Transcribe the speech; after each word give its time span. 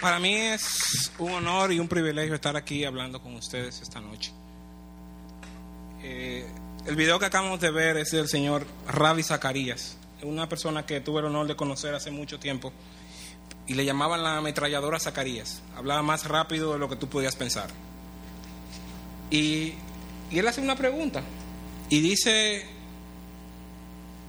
Para 0.00 0.18
mí 0.18 0.34
es 0.34 1.12
un 1.18 1.30
honor 1.32 1.72
y 1.72 1.78
un 1.78 1.86
privilegio 1.86 2.34
estar 2.34 2.56
aquí 2.56 2.84
hablando 2.86 3.20
con 3.20 3.34
ustedes 3.34 3.82
esta 3.82 4.00
noche. 4.00 4.32
Eh, 6.02 6.46
el 6.86 6.96
video 6.96 7.18
que 7.18 7.26
acabamos 7.26 7.60
de 7.60 7.70
ver 7.70 7.98
es 7.98 8.10
del 8.12 8.26
señor 8.26 8.66
Ravi 8.88 9.22
Zacarías, 9.22 9.98
una 10.22 10.48
persona 10.48 10.86
que 10.86 11.02
tuve 11.02 11.20
el 11.20 11.26
honor 11.26 11.46
de 11.46 11.54
conocer 11.54 11.94
hace 11.94 12.10
mucho 12.10 12.38
tiempo 12.38 12.72
y 13.66 13.74
le 13.74 13.84
llamaban 13.84 14.22
la 14.22 14.38
ametralladora 14.38 14.98
Zacarías. 14.98 15.60
Hablaba 15.76 16.00
más 16.00 16.24
rápido 16.24 16.72
de 16.72 16.78
lo 16.78 16.88
que 16.88 16.96
tú 16.96 17.06
podías 17.06 17.36
pensar. 17.36 17.68
Y, 19.30 19.74
y 20.30 20.38
él 20.38 20.48
hace 20.48 20.62
una 20.62 20.76
pregunta 20.76 21.22
y 21.90 22.00
dice, 22.00 22.64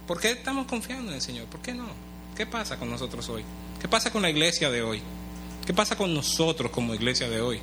¿por 0.05 0.19
qué 0.19 0.31
estamos 0.31 0.67
confiando 0.67 1.11
en 1.11 1.15
el 1.15 1.21
Señor? 1.21 1.45
¿Por 1.45 1.61
qué 1.61 1.73
no? 1.73 1.87
¿Qué 2.35 2.45
pasa 2.45 2.77
con 2.77 2.89
nosotros 2.89 3.29
hoy? 3.29 3.45
¿Qué 3.79 3.87
pasa 3.87 4.11
con 4.11 4.21
la 4.21 4.29
iglesia 4.29 4.69
de 4.69 4.81
hoy? 4.81 5.01
¿Qué 5.71 5.75
pasa 5.75 5.95
con 5.95 6.13
nosotros 6.13 6.69
como 6.69 6.93
iglesia 6.93 7.29
de 7.29 7.39
hoy? 7.39 7.61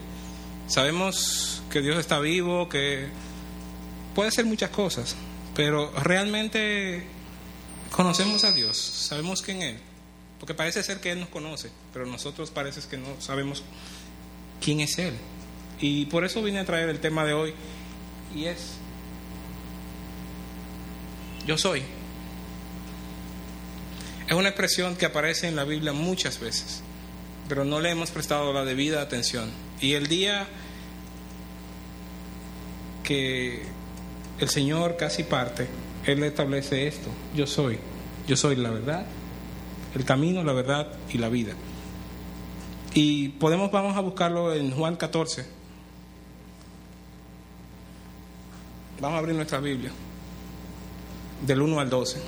Sabemos 0.67 1.61
que 1.71 1.83
Dios 1.83 1.99
está 1.99 2.19
vivo, 2.19 2.67
que 2.67 3.07
puede 4.15 4.31
hacer 4.31 4.47
muchas 4.47 4.71
cosas, 4.71 5.15
pero 5.55 5.93
realmente 5.93 7.05
conocemos 7.91 8.45
a 8.45 8.53
Dios, 8.53 8.79
sabemos 8.79 9.43
quién 9.43 9.61
Él, 9.61 9.79
porque 10.41 10.55
parece 10.55 10.83
ser 10.83 11.01
que 11.01 11.11
Él 11.11 11.21
nos 11.21 11.29
conoce, 11.29 11.71
pero 11.93 12.07
nosotros 12.07 12.51
parece 12.51 12.81
que 12.89 12.97
no 12.97 13.09
sabemos 13.21 13.63
quién 14.65 14.81
es 14.81 14.99
Él. 14.99 15.13
Y 15.79 16.07
por 16.07 16.25
eso 16.25 16.43
vine 16.43 16.61
a 16.61 16.65
traer 16.65 16.89
el 16.89 17.01
tema 17.01 17.27
de 17.27 17.35
hoy, 17.35 17.53
y 18.35 18.47
es, 18.47 18.71
yo 21.47 21.59
soy. 21.59 21.83
Es 24.27 24.33
una 24.33 24.49
expresión 24.49 24.97
que 24.97 25.05
aparece 25.05 25.47
en 25.47 25.57
la 25.57 25.65
Biblia 25.65 25.93
muchas 25.93 26.41
veces 26.41 26.85
pero 27.49 27.65
no 27.65 27.81
le 27.81 27.91
hemos 27.91 28.11
prestado 28.11 28.53
la 28.53 28.65
debida 28.65 29.01
atención. 29.01 29.51
Y 29.81 29.95
el 29.95 30.07
día 30.07 30.47
que 33.03 33.63
el 34.39 34.49
Señor 34.49 34.97
casi 34.97 35.25
parte, 35.25 35.67
Él 36.05 36.23
establece 36.23 36.87
esto, 36.87 37.09
yo 37.35 37.47
soy, 37.47 37.79
yo 38.27 38.37
soy 38.37 38.57
la 38.57 38.71
verdad, 38.71 39.07
el 39.95 40.05
camino, 40.05 40.45
la 40.45 40.53
verdad 40.53 40.93
y 41.11 41.19
la 41.19 41.29
vida. 41.29 41.55
Y 42.95 43.31
podemos, 43.31 43.71
vamos 43.71 43.97
a 43.97 44.01
buscarlo 44.01 44.55
en 44.55 44.71
Juan 44.71 44.97
14. 44.97 45.47
Vamos 49.01 49.17
a 49.17 49.19
abrir 49.19 49.35
nuestra 49.35 49.61
Biblia, 49.61 49.93
del 51.47 51.63
1 51.63 51.81
al 51.81 51.89
12. 51.89 52.21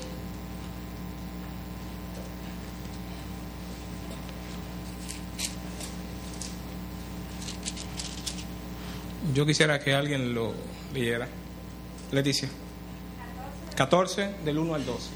Yo 9.35 9.47
quisiera 9.47 9.79
que 9.79 9.95
alguien 9.95 10.35
lo 10.35 10.53
leyera. 10.93 11.29
Leticia. 12.11 12.49
14 13.77 14.31
del 14.45 14.59
1 14.59 14.75
al 14.75 14.85
12. 14.85 15.11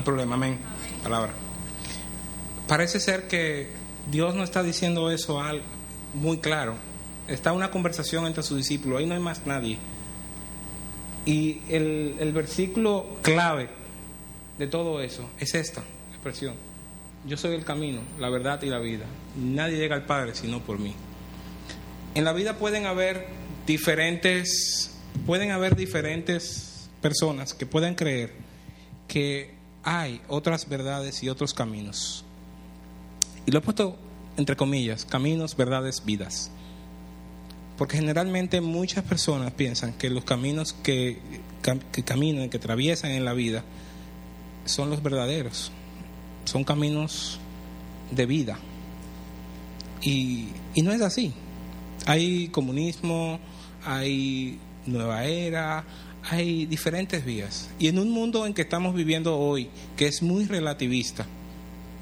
Hay 0.00 0.04
problema, 0.04 0.34
amén. 0.34 0.58
Palabra. 1.02 1.32
Parece 2.66 3.00
ser 3.00 3.28
que 3.28 3.68
Dios 4.10 4.34
no 4.34 4.42
está 4.42 4.62
diciendo 4.62 5.10
eso 5.10 5.42
muy 6.14 6.38
claro. 6.38 6.74
Está 7.28 7.52
una 7.52 7.70
conversación 7.70 8.26
entre 8.26 8.42
sus 8.42 8.56
discípulos, 8.56 8.98
ahí 8.98 9.06
no 9.06 9.14
hay 9.14 9.20
más 9.20 9.46
nadie. 9.46 9.78
Y 11.26 11.60
el, 11.68 12.16
el 12.18 12.32
versículo 12.32 13.18
clave 13.20 13.68
de 14.58 14.66
todo 14.66 15.02
eso 15.02 15.28
es 15.38 15.54
esta 15.54 15.82
expresión. 16.08 16.54
Yo 17.26 17.36
soy 17.36 17.54
el 17.54 17.64
camino, 17.64 18.00
la 18.18 18.30
verdad 18.30 18.62
y 18.62 18.66
la 18.66 18.78
vida. 18.78 19.04
Nadie 19.36 19.76
llega 19.76 19.96
al 19.96 20.06
Padre 20.06 20.34
sino 20.34 20.60
por 20.60 20.78
mí. 20.78 20.94
En 22.14 22.24
la 22.24 22.32
vida 22.32 22.56
pueden 22.56 22.86
haber 22.86 23.26
diferentes, 23.66 24.98
pueden 25.26 25.50
haber 25.50 25.76
diferentes 25.76 26.88
personas 27.02 27.52
que 27.52 27.66
pueden 27.66 27.94
creer 27.94 28.32
que 29.06 29.59
hay 29.82 30.20
otras 30.28 30.68
verdades 30.68 31.22
y 31.22 31.28
otros 31.28 31.54
caminos. 31.54 32.24
Y 33.46 33.52
lo 33.52 33.58
he 33.58 33.62
puesto 33.62 33.96
entre 34.36 34.56
comillas, 34.56 35.04
caminos, 35.04 35.56
verdades, 35.56 36.04
vidas. 36.04 36.50
Porque 37.76 37.96
generalmente 37.96 38.60
muchas 38.60 39.04
personas 39.04 39.52
piensan 39.52 39.92
que 39.92 40.10
los 40.10 40.24
caminos 40.24 40.72
que, 40.72 41.18
que 41.92 42.02
caminan, 42.02 42.48
que 42.50 42.58
atraviesan 42.58 43.12
en 43.12 43.24
la 43.24 43.32
vida, 43.32 43.64
son 44.64 44.90
los 44.90 45.02
verdaderos. 45.02 45.72
Son 46.44 46.64
caminos 46.64 47.38
de 48.10 48.26
vida. 48.26 48.58
Y, 50.02 50.48
y 50.74 50.82
no 50.82 50.92
es 50.92 51.02
así. 51.02 51.32
Hay 52.06 52.48
comunismo, 52.48 53.38
hay 53.84 54.58
nueva 54.86 55.24
era, 55.24 55.84
hay 56.28 56.66
diferentes 56.66 57.24
vías. 57.24 57.70
Y 57.78 57.88
en 57.88 57.98
un 57.98 58.10
mundo 58.10 58.46
en 58.46 58.54
que 58.54 58.62
estamos 58.62 58.94
viviendo 58.94 59.38
hoy, 59.38 59.68
que 59.96 60.06
es 60.06 60.22
muy 60.22 60.44
relativista, 60.44 61.26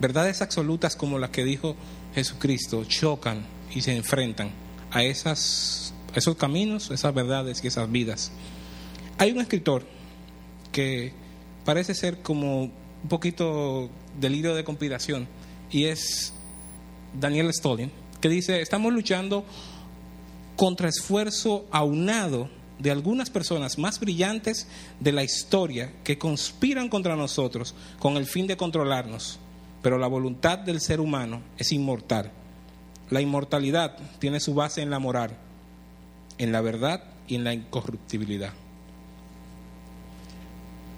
verdades 0.00 0.42
absolutas 0.42 0.96
como 0.96 1.18
las 1.18 1.30
que 1.30 1.44
dijo 1.44 1.76
Jesucristo 2.14 2.84
chocan 2.84 3.44
y 3.74 3.80
se 3.80 3.96
enfrentan 3.96 4.50
a 4.90 5.02
esas, 5.02 5.94
esos 6.14 6.36
caminos, 6.36 6.90
esas 6.90 7.14
verdades 7.14 7.62
y 7.62 7.68
esas 7.68 7.90
vidas. 7.90 8.32
Hay 9.18 9.32
un 9.32 9.40
escritor 9.40 9.84
que 10.72 11.12
parece 11.64 11.94
ser 11.94 12.18
como 12.18 12.62
un 12.62 13.08
poquito 13.08 13.90
delirio 14.18 14.54
de 14.54 14.64
conspiración 14.64 15.28
y 15.70 15.84
es 15.84 16.32
Daniel 17.18 17.52
Stolin, 17.52 17.90
que 18.20 18.28
dice, 18.28 18.60
estamos 18.60 18.92
luchando 18.92 19.44
contra 20.56 20.88
esfuerzo 20.88 21.66
aunado 21.70 22.48
de 22.78 22.90
algunas 22.90 23.30
personas 23.30 23.78
más 23.78 23.98
brillantes 24.00 24.68
de 25.00 25.12
la 25.12 25.24
historia 25.24 25.92
que 26.04 26.18
conspiran 26.18 26.88
contra 26.88 27.16
nosotros 27.16 27.74
con 27.98 28.16
el 28.16 28.26
fin 28.26 28.46
de 28.46 28.56
controlarnos, 28.56 29.38
pero 29.82 29.98
la 29.98 30.06
voluntad 30.06 30.58
del 30.58 30.80
ser 30.80 31.00
humano 31.00 31.42
es 31.56 31.72
inmortal 31.72 32.32
la 33.10 33.20
inmortalidad 33.20 33.96
tiene 34.18 34.40
su 34.40 34.54
base 34.54 34.82
en 34.82 34.90
la 34.90 34.98
moral, 34.98 35.30
en 36.36 36.52
la 36.52 36.60
verdad 36.60 37.02
y 37.26 37.36
en 37.36 37.44
la 37.44 37.54
incorruptibilidad. 37.54 38.52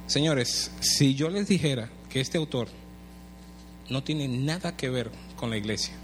Señores, 0.07 0.73
si 0.81 1.15
yo 1.15 1.31
les 1.31 1.47
dijera 1.47 1.89
que 2.09 2.21
este 2.21 2.39
autor 2.39 2.69
no 3.89 4.03
tiene 4.03 4.27
nada 4.27 4.77
que 4.77 4.91
ver 4.91 5.11
con 5.37 5.51
la 5.51 5.57
iglesia, 5.57 5.95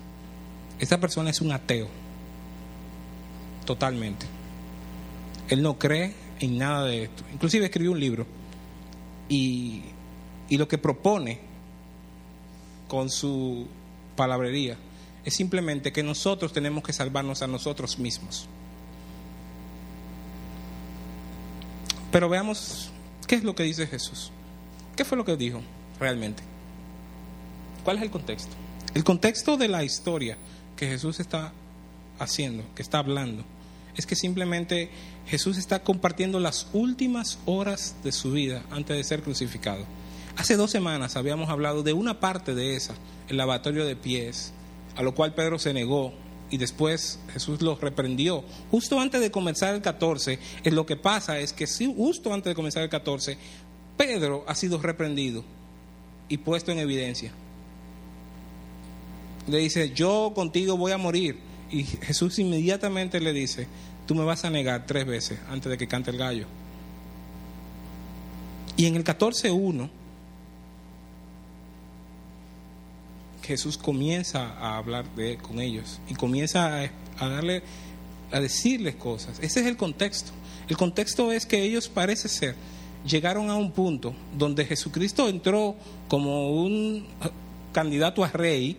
esta 0.78 1.00
persona 1.00 1.30
es 1.30 1.40
un 1.40 1.50
ateo, 1.50 1.88
totalmente. 3.64 4.26
Él 5.48 5.62
no 5.62 5.78
cree 5.78 6.14
en 6.40 6.58
nada 6.58 6.84
de 6.84 7.04
esto. 7.04 7.24
Inclusive 7.32 7.66
escribió 7.66 7.92
un 7.92 8.00
libro 8.00 8.26
y, 9.28 9.82
y 10.48 10.56
lo 10.56 10.68
que 10.68 10.78
propone 10.78 11.40
con 12.88 13.10
su 13.10 13.66
palabrería 14.16 14.76
es 15.24 15.34
simplemente 15.34 15.92
que 15.92 16.02
nosotros 16.02 16.52
tenemos 16.52 16.84
que 16.84 16.92
salvarnos 16.92 17.42
a 17.42 17.46
nosotros 17.46 17.98
mismos. 17.98 18.48
Pero 22.12 22.28
veamos 22.28 22.90
qué 23.26 23.34
es 23.34 23.44
lo 23.44 23.54
que 23.54 23.64
dice 23.64 23.86
Jesús. 23.86 24.30
¿Qué 24.94 25.04
fue 25.04 25.18
lo 25.18 25.24
que 25.24 25.36
dijo 25.36 25.60
realmente? 26.00 26.42
¿Cuál 27.84 27.98
es 27.98 28.04
el 28.04 28.10
contexto? 28.10 28.54
El 28.94 29.04
contexto 29.04 29.56
de 29.56 29.68
la 29.68 29.84
historia 29.84 30.38
que 30.76 30.86
Jesús 30.88 31.20
está 31.20 31.52
haciendo, 32.18 32.64
que 32.74 32.82
está 32.82 32.98
hablando, 32.98 33.44
es 33.96 34.06
que 34.06 34.16
simplemente 34.16 34.90
Jesús 35.26 35.56
está 35.56 35.82
compartiendo 35.82 36.40
las 36.40 36.68
últimas 36.72 37.38
horas 37.46 37.96
de 38.04 38.12
su 38.12 38.32
vida 38.32 38.62
antes 38.70 38.96
de 38.96 39.04
ser 39.04 39.22
crucificado. 39.22 39.84
Hace 40.36 40.56
dos 40.56 40.70
semanas 40.70 41.16
habíamos 41.16 41.48
hablado 41.48 41.82
de 41.82 41.94
una 41.94 42.20
parte 42.20 42.54
de 42.54 42.76
esa, 42.76 42.94
el 43.28 43.38
lavatorio 43.38 43.86
de 43.86 43.96
pies, 43.96 44.52
a 44.94 45.02
lo 45.02 45.14
cual 45.14 45.34
Pedro 45.34 45.58
se 45.58 45.72
negó 45.72 46.12
y 46.50 46.58
después 46.58 47.18
Jesús 47.32 47.62
lo 47.62 47.76
reprendió. 47.76 48.44
Justo 48.70 49.00
antes 49.00 49.20
de 49.20 49.30
comenzar 49.30 49.74
el 49.74 49.82
14, 49.82 50.38
es 50.62 50.72
lo 50.72 50.86
que 50.86 50.96
pasa 50.96 51.38
es 51.38 51.52
que 51.52 51.66
justo 51.66 52.32
antes 52.32 52.50
de 52.50 52.54
comenzar 52.54 52.82
el 52.82 52.90
14, 52.90 53.38
Pedro 53.96 54.44
ha 54.46 54.54
sido 54.54 54.78
reprendido 54.78 55.42
y 56.28 56.38
puesto 56.38 56.70
en 56.70 56.78
evidencia. 56.78 57.32
Le 59.48 59.58
dice, 59.58 59.92
yo 59.94 60.32
contigo 60.34 60.76
voy 60.76 60.92
a 60.92 60.98
morir. 60.98 61.38
Y 61.70 61.84
Jesús 61.84 62.38
inmediatamente 62.38 63.20
le 63.20 63.32
dice, 63.32 63.66
tú 64.06 64.14
me 64.14 64.24
vas 64.24 64.44
a 64.44 64.50
negar 64.50 64.86
tres 64.86 65.06
veces 65.06 65.38
antes 65.50 65.70
de 65.70 65.78
que 65.78 65.88
cante 65.88 66.10
el 66.10 66.18
gallo. 66.18 66.46
Y 68.76 68.86
en 68.86 68.96
el 68.96 69.04
14.1, 69.04 69.88
Jesús 73.42 73.78
comienza 73.78 74.52
a 74.58 74.76
hablar 74.76 75.06
con 75.40 75.60
ellos 75.60 76.00
y 76.08 76.14
comienza 76.14 76.80
a 77.18 77.28
darle, 77.28 77.62
a 78.32 78.40
decirles 78.40 78.96
cosas. 78.96 79.38
Ese 79.40 79.60
es 79.60 79.66
el 79.66 79.76
contexto. 79.76 80.32
El 80.68 80.76
contexto 80.76 81.30
es 81.32 81.46
que 81.46 81.62
ellos 81.62 81.88
parece 81.88 82.28
ser 82.28 82.56
llegaron 83.06 83.50
a 83.50 83.54
un 83.54 83.70
punto 83.70 84.14
donde 84.36 84.64
Jesucristo 84.64 85.28
entró 85.28 85.76
como 86.08 86.50
un 86.50 87.06
candidato 87.72 88.24
a 88.24 88.28
rey, 88.28 88.76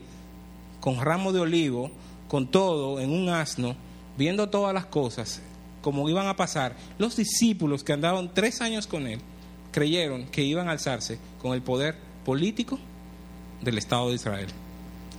con 0.79 1.01
ramo 1.01 1.31
de 1.31 1.39
olivo, 1.39 1.91
con 2.27 2.47
todo, 2.47 2.99
en 2.99 3.11
un 3.11 3.29
asno, 3.29 3.75
viendo 4.17 4.49
todas 4.49 4.73
las 4.73 4.85
cosas, 4.85 5.41
como 5.81 6.09
iban 6.09 6.27
a 6.27 6.35
pasar. 6.35 6.75
Los 6.97 7.15
discípulos 7.15 7.83
que 7.83 7.93
andaban 7.93 8.33
tres 8.33 8.61
años 8.61 8.87
con 8.87 9.07
él, 9.07 9.19
creyeron 9.71 10.25
que 10.27 10.43
iban 10.43 10.67
a 10.67 10.71
alzarse 10.71 11.19
con 11.41 11.53
el 11.53 11.61
poder 11.61 11.95
político 12.25 12.79
del 13.61 13.77
Estado 13.77 14.09
de 14.09 14.15
Israel, 14.15 14.47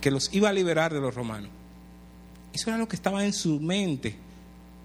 que 0.01 0.11
los 0.11 0.33
iba 0.33 0.49
a 0.49 0.53
liberar 0.53 0.93
de 0.93 0.99
los 0.99 1.15
romanos. 1.15 1.49
Eso 2.53 2.69
era 2.69 2.77
lo 2.77 2.87
que 2.87 2.95
estaba 2.95 3.25
en 3.25 3.33
su 3.33 3.59
mente 3.59 4.15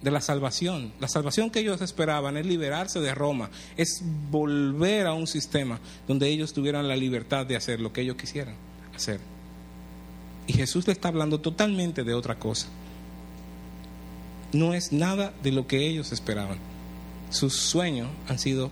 de 0.01 0.11
la 0.11 0.21
salvación. 0.21 0.93
La 1.01 1.09
salvación 1.09 1.51
que 1.51 1.61
ellos 1.61 1.81
esperaban 1.81 2.37
es 2.37 2.47
liberarse 2.47 3.01
de 3.01 3.15
Roma, 3.15 3.51
es 3.77 4.03
volver 4.31 5.07
a 5.07 5.15
un 5.15 5.27
sistema 5.27 5.81
donde 6.07 6.29
ellos 6.29 6.53
tuvieran 6.53 6.87
la 6.87 6.97
libertad 6.97 7.47
de 7.47 7.57
hacer 7.57 7.81
lo 7.81 7.93
que 7.93 8.03
ellos 8.03 8.17
quisieran 8.17 8.55
hacer. 8.95 9.19
Y 10.47 10.53
Jesús 10.53 10.87
le 10.87 10.93
está 10.93 11.09
hablando 11.09 11.41
totalmente 11.41 12.05
de 12.05 12.15
otra 12.15 12.39
cosa. 12.39 12.67
No 14.53 14.75
es 14.75 14.93
nada 14.93 15.33
de 15.43 15.53
lo 15.53 15.67
que 15.67 15.87
ellos 15.87 16.13
esperaban. 16.13 16.59
Sus 17.31 17.55
sueños 17.55 18.09
han 18.29 18.39
sido 18.39 18.71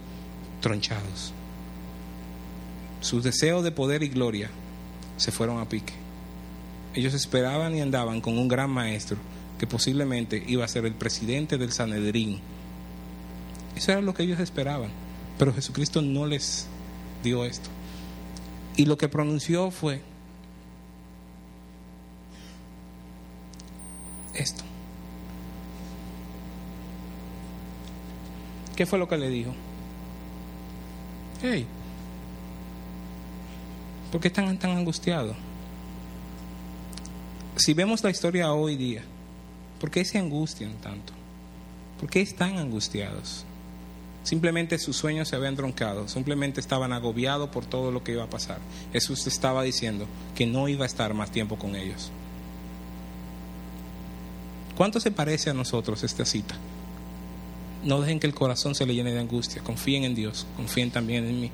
tronchados. 0.61 1.33
Sus 3.01 3.25
deseos 3.25 3.65
de 3.65 3.73
poder 3.73 4.03
y 4.03 4.09
gloria 4.09 4.51
se 5.17 5.33
fueron 5.33 5.59
a 5.59 5.69
pique. 5.69 5.95
Ellos 6.95 7.15
esperaban 7.15 7.75
y 7.75 7.81
andaban 7.81 8.21
con 8.21 8.39
un 8.39 8.49
gran 8.49 8.71
maestro 8.71 9.17
que 9.59 9.67
posiblemente 9.67 10.43
iba 10.47 10.65
a 10.65 10.69
ser 10.69 10.85
el 10.87 10.95
presidente 10.95 11.59
del 11.59 11.73
Sanedrín. 11.73 12.41
Eso 13.75 13.93
era 13.93 14.01
lo 14.01 14.15
que 14.15 14.25
ellos 14.25 14.41
esperaban, 14.41 14.91
pero 15.39 15.55
Jesucristo 15.55 16.03
no 16.03 16.27
les 16.27 16.67
dio 17.25 17.45
esto. 17.45 17.71
Y 18.77 18.85
lo 18.85 18.99
que 18.99 19.09
pronunció 19.09 19.71
fue 19.71 20.03
esto. 24.35 24.65
¿Qué 28.77 28.87
fue 28.87 28.99
lo 28.99 29.09
que 29.09 29.19
le 29.19 29.29
dijo? 29.29 29.53
Hey, 31.43 31.67
¿por 34.11 34.21
qué 34.21 34.29
están 34.29 34.59
tan 34.59 34.77
angustiados? 34.77 35.37
Si 37.57 37.75
vemos 37.75 38.03
la 38.03 38.11
historia 38.11 38.53
hoy 38.53 38.77
día, 38.77 39.03
¿Por 39.83 39.91
qué 39.91 40.05
se 40.05 40.17
angustian 40.17 40.75
tanto? 40.75 41.13
¿Por 41.99 42.09
qué 42.09 42.21
están 42.21 42.57
angustiados? 42.57 43.45
Simplemente 44.23 44.79
sus 44.79 44.97
sueños 44.97 45.27
se 45.27 45.35
habían 45.35 45.57
troncado, 45.57 46.07
simplemente 46.07 46.61
estaban 46.61 46.93
agobiados 46.93 47.51
por 47.51 47.67
todo 47.67 47.91
lo 47.91 48.05
que 48.05 48.13
iba 48.13 48.23
a 48.23 48.31
pasar. 48.31 48.61
Jesús 48.93 49.27
estaba 49.27 49.65
diciendo 49.65 50.07
que 50.37 50.47
no 50.47 50.69
iba 50.69 50.85
a 50.85 50.87
estar 50.87 51.15
más 51.15 51.33
tiempo 51.33 51.59
con 51.59 51.75
ellos. 51.75 52.13
¿Cuánto 54.77 55.01
se 55.01 55.11
parece 55.11 55.51
a 55.51 55.55
nosotros 55.55 56.03
esta 56.03 56.25
cita? 56.25 56.55
No 57.85 58.01
dejen 58.01 58.21
que 58.21 58.27
el 58.27 58.35
corazón 58.35 58.75
se 58.75 58.87
le 58.87 58.95
llene 58.95 59.13
de 59.13 59.21
angustia, 59.21 59.63
confíen 59.63 60.05
en 60.05 60.15
Dios, 60.15 60.47
confíen 60.57 60.91
también 60.91 61.27
en 61.27 61.41
mí. 61.41 61.51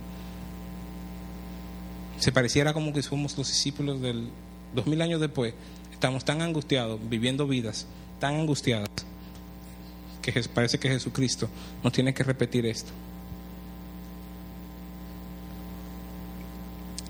Se 2.18 2.32
pareciera 2.32 2.72
como 2.72 2.92
que 2.92 3.02
somos 3.02 3.36
los 3.38 3.48
discípulos 3.48 4.00
del 4.00 4.28
dos 4.74 4.86
mil 4.86 5.00
años 5.00 5.20
después, 5.20 5.54
estamos 5.92 6.24
tan 6.24 6.42
angustiados, 6.42 7.00
viviendo 7.08 7.46
vidas 7.46 7.86
tan 8.20 8.34
angustiadas 8.34 8.88
que 10.20 10.42
parece 10.48 10.78
que 10.78 10.88
Jesucristo 10.88 11.48
nos 11.82 11.92
tiene 11.92 12.12
que 12.12 12.22
repetir 12.22 12.66
esto. 12.66 12.90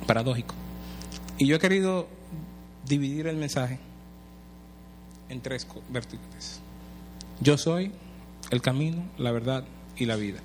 Paradójico. 0.06 0.54
Y 1.36 1.46
yo 1.46 1.56
he 1.56 1.58
querido 1.58 2.08
dividir 2.86 3.26
el 3.26 3.36
mensaje 3.36 3.78
en 5.28 5.40
tres 5.40 5.66
vértices. 5.88 6.60
Yo 7.40 7.56
soy 7.58 7.92
el 8.50 8.62
camino, 8.62 9.02
la 9.18 9.30
verdad 9.30 9.64
y 9.96 10.06
la 10.06 10.16
vida. 10.16 10.40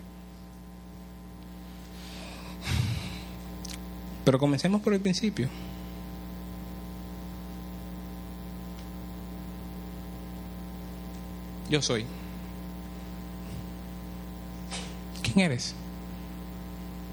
Pero 4.26 4.40
comencemos 4.40 4.82
por 4.82 4.94
el 4.94 5.02
principio. 5.02 5.50
Yo 11.70 11.82
soy. 11.82 12.06
¿Quién 15.24 15.40
eres? 15.40 15.74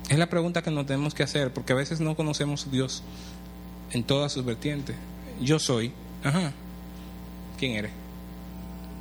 Es 0.09 0.19
la 0.19 0.29
pregunta 0.29 0.63
que 0.63 0.71
nos 0.71 0.87
tenemos 0.87 1.15
que 1.15 1.23
hacer, 1.23 1.53
porque 1.53 1.73
a 1.73 1.77
veces 1.77 2.01
no 2.01 2.17
conocemos 2.17 2.67
a 2.67 2.71
Dios 2.71 3.03
en 3.93 4.03
todas 4.05 4.33
sus 4.33 4.45
vertientes. 4.45 4.97
Yo 5.41 5.59
soy. 5.59 5.93
Ajá. 6.23 6.53
¿Quién 7.61 7.73
eres? 7.75 7.93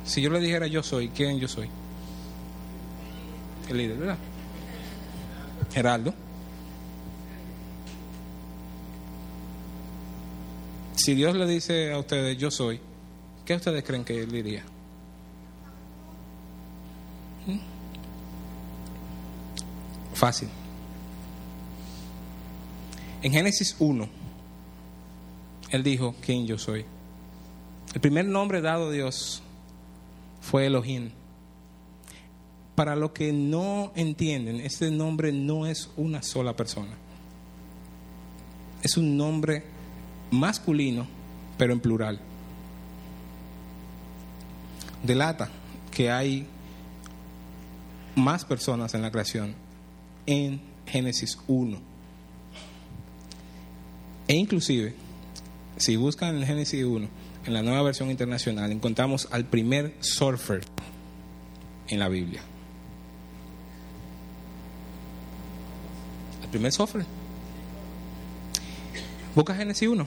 Si 0.04 0.20
yo 0.20 0.28
le 0.28 0.38
dijera 0.38 0.66
yo 0.66 0.82
soy, 0.82 1.08
¿quién 1.08 1.40
yo 1.40 1.48
soy? 1.48 1.66
El 3.70 3.78
líder, 3.78 3.96
¿verdad? 3.96 4.18
Geraldo. 5.72 6.12
Si 10.94 11.14
Dios 11.14 11.34
le 11.36 11.46
dice 11.46 11.90
a 11.90 11.98
ustedes 11.98 12.36
yo 12.36 12.50
soy, 12.50 12.78
¿qué 13.46 13.54
ustedes 13.54 13.82
creen 13.82 14.04
que 14.04 14.22
él 14.22 14.30
diría? 14.30 14.62
Fácil. 20.12 20.50
En 23.22 23.32
Génesis 23.32 23.74
1, 23.78 24.06
Él 25.70 25.82
dijo 25.82 26.14
quién 26.20 26.46
yo 26.46 26.58
soy. 26.58 26.84
El 27.94 28.00
primer 28.00 28.26
nombre 28.26 28.60
dado 28.60 28.88
a 28.88 28.92
Dios 28.92 29.42
fue 30.40 30.66
Elohim. 30.66 31.10
Para 32.74 32.96
los 32.96 33.12
que 33.12 33.32
no 33.32 33.92
entienden, 33.94 34.60
este 34.60 34.90
nombre 34.90 35.32
no 35.32 35.66
es 35.66 35.90
una 35.96 36.22
sola 36.22 36.56
persona. 36.56 36.92
Es 38.82 38.96
un 38.96 39.16
nombre 39.16 39.64
masculino, 40.30 41.06
pero 41.58 41.72
en 41.72 41.80
plural. 41.80 42.20
delata 45.02 45.48
que 45.90 46.10
hay 46.10 46.46
más 48.14 48.44
personas 48.44 48.94
en 48.94 49.02
la 49.02 49.10
creación 49.10 49.54
en 50.26 50.60
Génesis 50.86 51.38
1. 51.46 51.78
E 54.28 54.34
inclusive, 54.34 54.94
si 55.76 55.96
buscan 55.96 56.36
en 56.36 56.46
Génesis 56.46 56.84
1, 56.84 57.08
en 57.46 57.54
la 57.54 57.62
nueva 57.62 57.82
versión 57.82 58.10
internacional, 58.10 58.70
encontramos 58.70 59.28
al 59.30 59.44
primer 59.44 59.94
surfer 60.00 60.62
en 61.88 61.98
la 61.98 62.08
Biblia. 62.08 62.42
El 66.42 66.48
primer 66.48 66.72
surfer. 66.72 67.04
Busca 69.34 69.54
Génesis 69.54 69.88
1. 69.88 70.06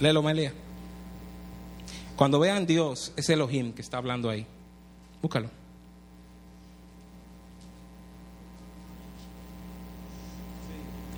Léelo, 0.00 0.22
Melia. 0.22 0.52
Cuando 2.16 2.38
vean 2.38 2.66
Dios, 2.66 3.12
es 3.16 3.30
Elohim 3.30 3.72
que 3.72 3.82
está 3.82 3.96
hablando 3.96 4.28
ahí. 4.28 4.46
Búscalo. 5.22 5.48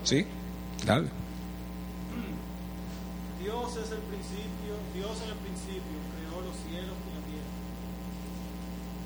¿Sí? 0.04 0.26
Dale. 0.84 1.08
Dios 3.52 3.76
es 3.76 3.92
el 3.92 4.00
principio, 4.08 4.72
Dios 4.94 5.12
en 5.24 5.28
el 5.28 5.36
principio 5.44 5.98
creó 6.16 6.40
los 6.40 6.56
cielos 6.64 6.96
y 7.04 7.12
la 7.12 7.20
tierra. 7.28 7.52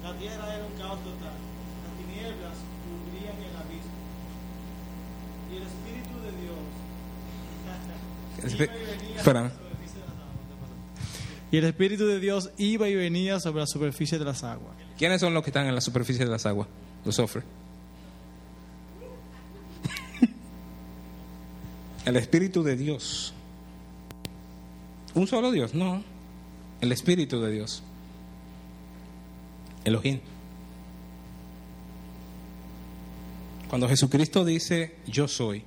La 0.06 0.14
tierra 0.22 0.54
era 0.54 0.64
un 0.64 0.72
caos 0.78 1.00
total, 1.02 1.34
las 1.34 1.92
tinieblas 1.98 2.54
cubrían 2.86 3.34
el 3.42 3.56
abismo. 3.58 3.98
Y 5.50 5.56
el 5.56 5.64
Espíritu 5.66 6.14
de 6.22 6.30
Dios 6.38 6.62
iba 8.54 8.70
y 8.70 8.86
venía 8.86 9.16
Espera. 9.18 9.50
sobre 9.50 9.58
la 9.66 9.66
superficie 9.66 9.98
de 9.98 10.06
las 10.06 10.14
aguas. 10.14 10.70
Y 11.50 11.56
el 11.56 11.64
Espíritu 11.64 12.06
de 12.06 12.20
Dios 12.20 12.50
iba 12.56 12.88
y 12.88 12.94
venía 12.94 13.40
sobre 13.40 13.60
la 13.60 13.66
superficie 13.66 14.16
de 14.20 14.24
las 14.24 14.44
aguas. 14.44 14.76
¿Quiénes 14.96 15.20
son 15.20 15.34
los 15.34 15.42
que 15.42 15.50
están 15.50 15.66
en 15.66 15.74
la 15.74 15.80
superficie 15.80 16.24
de 16.24 16.30
las 16.30 16.46
aguas? 16.46 16.68
Los 17.04 17.16
sofres. 17.16 17.42
El 22.04 22.14
Espíritu 22.16 22.62
de 22.62 22.76
Dios. 22.76 23.34
¿Un 25.16 25.26
solo 25.26 25.50
Dios? 25.50 25.72
No. 25.74 26.04
El 26.82 26.92
Espíritu 26.92 27.40
de 27.40 27.50
Dios. 27.50 27.82
Elohim. 29.82 30.20
Cuando 33.68 33.88
Jesucristo 33.88 34.44
dice 34.44 34.96
yo 35.06 35.26
soy, 35.26 35.64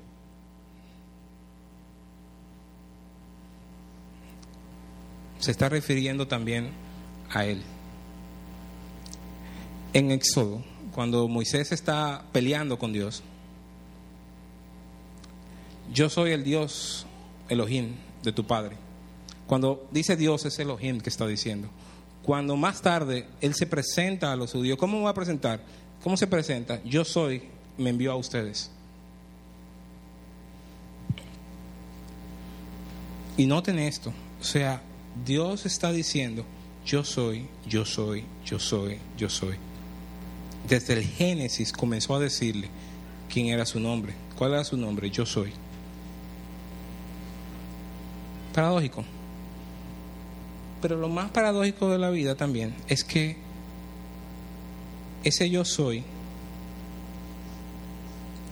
se 5.39 5.50
está 5.50 5.68
refiriendo 5.68 6.27
también 6.27 6.70
a 7.32 7.44
Él. 7.46 7.63
En 9.94 10.12
Éxodo, 10.12 10.62
cuando 10.94 11.27
Moisés 11.27 11.72
está 11.72 12.24
peleando 12.32 12.77
con 12.77 12.94
Dios, 12.94 13.24
yo 15.91 16.08
soy 16.08 16.34
el 16.34 16.44
Dios 16.44 17.08
Elohim 17.50 17.96
de 18.22 18.32
tu 18.32 18.46
padre. 18.46 18.88
Cuando 19.50 19.88
dice 19.89 20.15
Dios 20.15 20.46
es 20.46 20.60
Elohim 20.60 21.01
que 21.01 21.10
está 21.10 21.25
diciendo. 21.25 21.70
Cuando 22.22 22.56
más 22.56 22.84
tarde 22.84 23.25
Él 23.41 23.56
se 23.56 23.65
presenta 23.65 24.32
a 24.32 24.36
los 24.36 24.51
judíos, 24.51 24.77
¿cómo 24.77 25.01
va 25.01 25.10
a 25.10 25.15
presentar? 25.15 25.60
¿Cómo 26.03 26.18
se 26.18 26.27
presenta? 26.27 26.79
Yo 26.84 27.03
soy, 27.03 27.41
me 27.75 27.89
envió 27.89 28.12
a 28.12 28.15
ustedes. 28.15 28.70
Y 33.38 33.48
noten 33.48 33.79
esto, 33.79 34.13
o 34.39 34.44
sea, 34.44 34.84
Dios 35.25 35.65
está 35.65 35.91
diciendo, 35.91 36.46
yo 36.86 37.03
soy, 37.03 37.48
yo 37.68 37.86
soy, 37.86 38.25
yo 38.46 38.60
soy, 38.60 39.00
yo 39.18 39.29
soy. 39.29 39.56
Desde 40.68 40.94
el 40.94 41.03
Génesis 41.03 41.74
comenzó 41.74 42.13
a 42.13 42.20
decirle 42.20 42.70
quién 43.34 43.48
era 43.48 43.65
su 43.65 43.79
nombre. 43.79 44.13
¿Cuál 44.38 44.53
era 44.53 44.63
su 44.63 44.77
nombre? 44.77 45.10
Yo 45.10 45.25
soy. 45.25 45.53
Paradójico. 48.53 49.03
Pero 50.81 50.95
lo 50.98 51.09
más 51.09 51.31
paradójico 51.31 51.89
de 51.89 51.98
la 51.98 52.09
vida 52.09 52.36
también 52.36 52.74
es 52.88 53.03
que 53.03 53.36
ese 55.24 55.50
yo 55.50 55.65
soy 55.65 56.03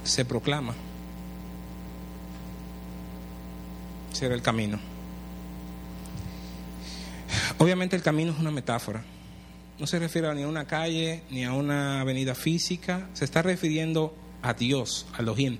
se 0.03 0.25
proclama 0.25 0.73
ser 4.11 4.31
el 4.31 4.41
camino. 4.41 4.79
Obviamente 7.59 7.95
el 7.95 8.01
camino 8.01 8.31
es 8.31 8.39
una 8.39 8.51
metáfora. 8.51 9.03
No 9.79 9.85
se 9.87 9.99
refiere 9.99 10.33
ni 10.35 10.43
a 10.43 10.47
una 10.47 10.65
calle 10.65 11.23
ni 11.29 11.43
a 11.45 11.53
una 11.53 12.01
avenida 12.01 12.35
física, 12.35 13.07
se 13.13 13.25
está 13.25 13.41
refiriendo 13.41 14.15
a 14.41 14.53
Dios, 14.53 15.05
a 15.13 15.21
Elohim. 15.21 15.57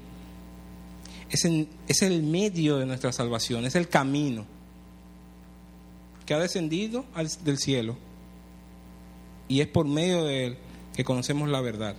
Es, 1.30 1.46
en- 1.46 1.68
es 1.88 2.02
el 2.02 2.24
medio 2.24 2.78
de 2.78 2.86
nuestra 2.86 3.12
salvación, 3.12 3.66
es 3.66 3.76
el 3.76 3.90
camino 3.90 4.46
que 6.28 6.34
ha 6.34 6.40
descendido 6.40 7.06
del 7.44 7.58
cielo 7.58 7.96
y 9.48 9.62
es 9.62 9.68
por 9.68 9.88
medio 9.88 10.26
de 10.26 10.46
él 10.46 10.58
que 10.94 11.04
conocemos 11.04 11.50
la 11.50 11.62
verdad. 11.62 11.96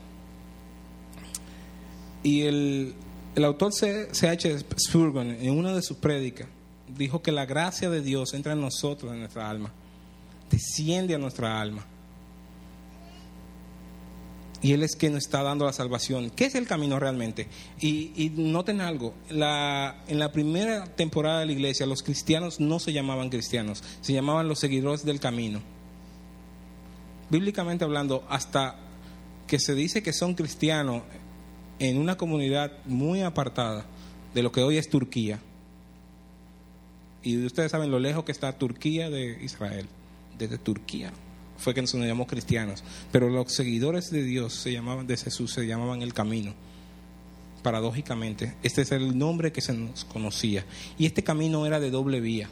Y 2.23 2.43
el, 2.43 2.95
el 3.35 3.45
autor 3.45 3.73
C. 3.73 4.09
C. 4.13 4.29
H. 4.29 4.59
Spurgeon, 4.79 5.31
en 5.31 5.59
una 5.59 5.75
de 5.75 5.81
sus 5.81 5.97
prédicas, 5.97 6.47
dijo 6.97 7.23
que 7.23 7.33
la 7.33 7.47
gracia 7.47 7.89
de 7.89 8.03
Dios 8.03 8.35
entra 8.35 8.53
en 8.53 8.61
nosotros, 8.61 9.13
en 9.13 9.21
nuestra 9.21 9.49
alma, 9.49 9.73
desciende 10.51 11.15
a 11.15 11.19
nuestra 11.19 11.59
alma. 11.59 11.87
Y 14.61 14.73
Él 14.73 14.83
es 14.83 14.97
quien 14.97 15.13
nos 15.13 15.25
está 15.25 15.43
dando 15.43 15.65
la 15.65 15.73
salvación. 15.73 16.31
¿Qué 16.31 16.47
es 16.47 16.55
el 16.55 16.67
camino 16.67 16.99
realmente? 16.99 17.47
Y, 17.81 18.13
y 18.17 18.31
noten 18.31 18.81
algo, 18.81 19.15
la, 19.31 20.03
en 20.09 20.19
la 20.19 20.33
primera 20.33 20.87
temporada 20.97 21.41
de 21.41 21.47
la 21.47 21.53
iglesia 21.53 21.87
los 21.87 22.03
cristianos 22.03 22.59
no 22.59 22.81
se 22.81 22.93
llamaban 22.93 23.31
cristianos, 23.31 23.85
se 24.01 24.13
llamaban 24.13 24.49
los 24.49 24.59
seguidores 24.59 25.05
del 25.05 25.21
camino. 25.21 25.61
Bíblicamente 27.31 27.85
hablando, 27.85 28.25
hasta 28.29 28.77
que 29.47 29.61
se 29.61 29.75
dice 29.75 30.03
que 30.03 30.13
son 30.13 30.35
cristianos 30.35 31.03
en 31.79 31.99
una 31.99 32.17
comunidad 32.17 32.73
muy 32.85 33.23
apartada 33.23 33.87
de 34.35 34.43
lo 34.43 34.51
que 34.51 34.63
hoy 34.63 34.77
es 34.77 34.91
Turquía. 34.91 35.39
Y 37.23 37.45
ustedes 37.45 37.71
saben 37.71 37.91
lo 37.91 38.01
lejos 38.01 38.25
que 38.25 38.33
está 38.33 38.53
Turquía 38.59 39.09
de 39.09 39.43
Israel. 39.43 39.87
Desde 40.37 40.59
Turquía 40.59 41.13
fue 41.59 41.75
que 41.75 41.83
nos 41.83 41.93
llamamos 41.93 42.29
cristianos. 42.29 42.83
Pero 43.13 43.29
los 43.29 43.53
seguidores 43.53 44.11
de 44.11 44.23
Dios 44.23 44.55
se 44.55 44.73
llamaban, 44.73 45.07
de 45.07 45.17
Jesús, 45.17 45.53
se 45.53 45.67
llamaban 45.67 46.03
el 46.03 46.15
camino. 46.15 46.55
Paradójicamente, 47.63 48.55
este 48.63 48.83
es 48.83 48.93
el 48.93 49.19
nombre 49.19 49.53
que 49.53 49.61
se 49.61 49.75
nos 49.75 50.05
conocía. 50.05 50.65
Y 50.97 51.07
este 51.07 51.25
camino 51.25 51.67
era 51.67 51.81
de 51.81 51.91
doble 51.91 52.21
vía. 52.21 52.49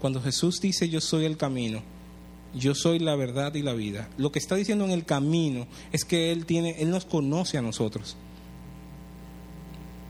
Cuando 0.00 0.22
Jesús 0.22 0.60
dice 0.60 0.88
yo 0.88 1.00
soy 1.00 1.24
el 1.24 1.36
camino, 1.36 1.82
yo 2.54 2.74
soy 2.74 2.98
la 2.98 3.14
verdad 3.16 3.54
y 3.54 3.62
la 3.62 3.74
vida, 3.74 4.08
lo 4.16 4.32
que 4.32 4.38
está 4.38 4.56
diciendo 4.56 4.84
en 4.84 4.90
el 4.90 5.04
camino 5.04 5.66
es 5.92 6.04
que 6.04 6.32
Él 6.32 6.46
tiene, 6.46 6.76
Él 6.78 6.90
nos 6.90 7.04
conoce 7.04 7.58
a 7.58 7.62
nosotros. 7.62 8.16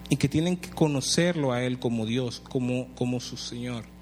Y 0.08 0.16
que 0.16 0.28
tienen 0.28 0.56
que 0.56 0.70
conocerlo 0.70 1.52
a 1.52 1.64
Él 1.64 1.80
como 1.80 2.06
Dios, 2.06 2.40
como, 2.48 2.94
como 2.94 3.18
su 3.20 3.36
Señor. 3.36 3.95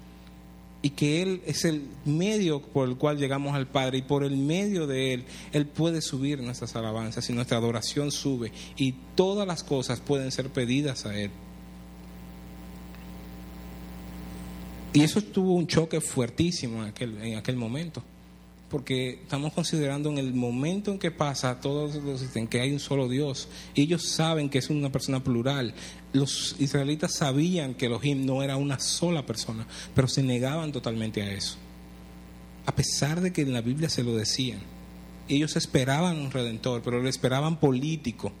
Y 0.85 0.91
que 0.91 1.23
Él 1.23 1.41
es 1.47 1.65
el 1.65 1.81
medio 2.05 2.61
por 2.61 2.87
el 2.87 2.95
cual 2.95 3.17
llegamos 3.17 3.55
al 3.55 3.65
Padre. 3.65 3.97
Y 3.97 4.01
por 4.03 4.23
el 4.23 4.37
medio 4.37 4.85
de 4.85 5.15
Él, 5.15 5.25
Él 5.51 5.65
puede 5.65 5.99
subir 5.99 6.39
nuestras 6.43 6.75
alabanzas 6.75 7.27
y 7.27 7.33
nuestra 7.33 7.57
adoración 7.57 8.11
sube. 8.11 8.51
Y 8.77 8.93
todas 9.15 9.47
las 9.47 9.63
cosas 9.63 9.99
pueden 9.99 10.31
ser 10.31 10.49
pedidas 10.49 11.07
a 11.07 11.19
Él. 11.19 11.31
Y 14.93 15.01
eso 15.01 15.23
tuvo 15.23 15.55
un 15.55 15.65
choque 15.65 16.01
fuertísimo 16.01 16.83
en 16.83 16.89
aquel, 16.89 17.19
en 17.19 17.37
aquel 17.37 17.55
momento. 17.55 18.03
Porque 18.69 19.21
estamos 19.21 19.53
considerando 19.53 20.09
en 20.09 20.17
el 20.17 20.33
momento 20.33 20.91
en 20.91 20.99
que 20.99 21.11
pasa, 21.11 21.61
todos 21.61 21.95
los, 21.95 22.35
en 22.35 22.47
que 22.47 22.61
hay 22.61 22.71
un 22.71 22.79
solo 22.79 23.07
Dios. 23.07 23.47
Ellos 23.75 24.05
saben 24.07 24.49
que 24.49 24.57
es 24.57 24.69
una 24.69 24.91
persona 24.91 25.23
plural. 25.23 25.73
Los 26.13 26.55
israelitas 26.59 27.13
sabían 27.13 27.75
que 27.75 27.85
Elohim 27.85 28.25
no 28.25 28.41
era 28.41 28.57
una 28.57 28.79
sola 28.79 29.25
persona, 29.25 29.67
pero 29.93 30.07
se 30.07 30.23
negaban 30.23 30.71
totalmente 30.71 31.21
a 31.21 31.31
eso. 31.31 31.57
A 32.65 32.75
pesar 32.75 33.21
de 33.21 33.31
que 33.31 33.43
en 33.43 33.53
la 33.53 33.61
Biblia 33.61 33.89
se 33.89 34.03
lo 34.03 34.15
decían. 34.15 34.59
Ellos 35.27 35.55
esperaban 35.55 36.19
un 36.19 36.31
redentor, 36.31 36.81
pero 36.83 37.01
lo 37.01 37.09
esperaban 37.09 37.59
político 37.59 38.31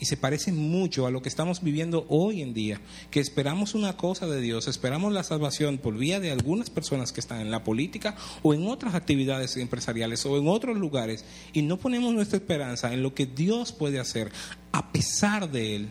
y 0.00 0.06
se 0.06 0.16
parece 0.16 0.50
mucho 0.50 1.06
a 1.06 1.10
lo 1.10 1.20
que 1.20 1.28
estamos 1.28 1.62
viviendo 1.62 2.06
hoy 2.08 2.40
en 2.40 2.54
día, 2.54 2.80
que 3.10 3.20
esperamos 3.20 3.74
una 3.74 3.96
cosa 3.98 4.26
de 4.26 4.40
Dios, 4.40 4.66
esperamos 4.66 5.12
la 5.12 5.22
salvación 5.22 5.76
por 5.76 5.96
vía 5.96 6.18
de 6.18 6.30
algunas 6.30 6.70
personas 6.70 7.12
que 7.12 7.20
están 7.20 7.42
en 7.42 7.50
la 7.50 7.62
política 7.62 8.16
o 8.42 8.54
en 8.54 8.66
otras 8.66 8.94
actividades 8.94 9.58
empresariales 9.58 10.24
o 10.24 10.38
en 10.38 10.48
otros 10.48 10.78
lugares 10.78 11.26
y 11.52 11.62
no 11.62 11.76
ponemos 11.76 12.14
nuestra 12.14 12.38
esperanza 12.38 12.92
en 12.94 13.02
lo 13.02 13.14
que 13.14 13.26
Dios 13.26 13.72
puede 13.72 14.00
hacer 14.00 14.32
a 14.72 14.90
pesar 14.90 15.50
de 15.50 15.76
Él. 15.76 15.88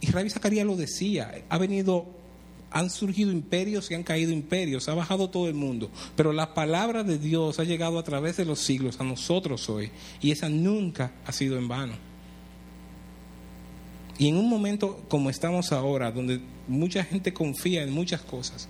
Y 0.00 0.10
Rabbi 0.12 0.30
Zacarías 0.30 0.66
lo 0.66 0.76
decía, 0.76 1.44
ha 1.48 1.58
venido 1.58 2.06
Han 2.70 2.88
surgido 2.88 3.32
imperios 3.32 3.90
y 3.90 3.94
han 3.94 4.04
caído 4.04 4.30
imperios, 4.30 4.88
ha 4.88 4.94
bajado 4.94 5.28
todo 5.28 5.48
el 5.48 5.54
mundo, 5.54 5.90
pero 6.14 6.32
la 6.32 6.54
palabra 6.54 7.02
de 7.02 7.18
Dios 7.18 7.58
ha 7.58 7.64
llegado 7.64 7.98
a 7.98 8.04
través 8.04 8.36
de 8.36 8.44
los 8.44 8.60
siglos 8.60 9.00
a 9.00 9.04
nosotros 9.04 9.68
hoy 9.68 9.90
y 10.20 10.30
esa 10.30 10.48
nunca 10.48 11.10
ha 11.26 11.32
sido 11.32 11.58
en 11.58 11.66
vano. 11.66 12.09
Y 14.20 14.28
en 14.28 14.36
un 14.36 14.50
momento 14.50 15.02
como 15.08 15.30
estamos 15.30 15.72
ahora, 15.72 16.12
donde 16.12 16.42
mucha 16.68 17.02
gente 17.04 17.32
confía 17.32 17.82
en 17.82 17.90
muchas 17.90 18.20
cosas, 18.20 18.68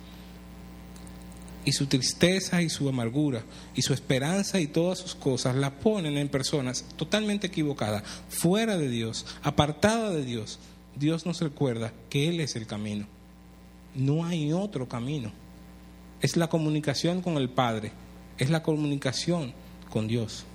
y 1.65 1.73
su 1.73 1.87
tristeza 1.87 2.61
y 2.61 2.69
su 2.69 2.87
amargura 2.87 3.43
y 3.75 3.81
su 3.81 3.93
esperanza 3.93 4.61
y 4.61 4.67
todas 4.67 4.97
sus 4.97 5.13
cosas 5.13 5.55
la 5.57 5.69
ponen 5.69 6.17
en 6.17 6.29
personas 6.29 6.85
totalmente 6.95 7.47
equivocadas, 7.47 8.03
fuera 8.29 8.77
de 8.77 8.87
Dios, 8.87 9.25
apartada 9.43 10.11
de 10.11 10.23
Dios, 10.23 10.57
Dios 10.95 11.25
nos 11.25 11.41
recuerda 11.41 11.91
que 12.09 12.29
Él 12.29 12.39
es 12.39 12.55
el 12.55 12.65
camino. 12.65 13.05
No 13.93 14.23
hay 14.23 14.53
otro 14.53 14.87
camino. 14.87 15.33
Es 16.21 16.37
la 16.37 16.47
comunicación 16.47 17.21
con 17.21 17.35
el 17.35 17.49
Padre, 17.49 17.91
es 18.37 18.49
la 18.49 18.63
comunicación 18.63 19.51
con 19.89 20.07
Dios. 20.07 20.45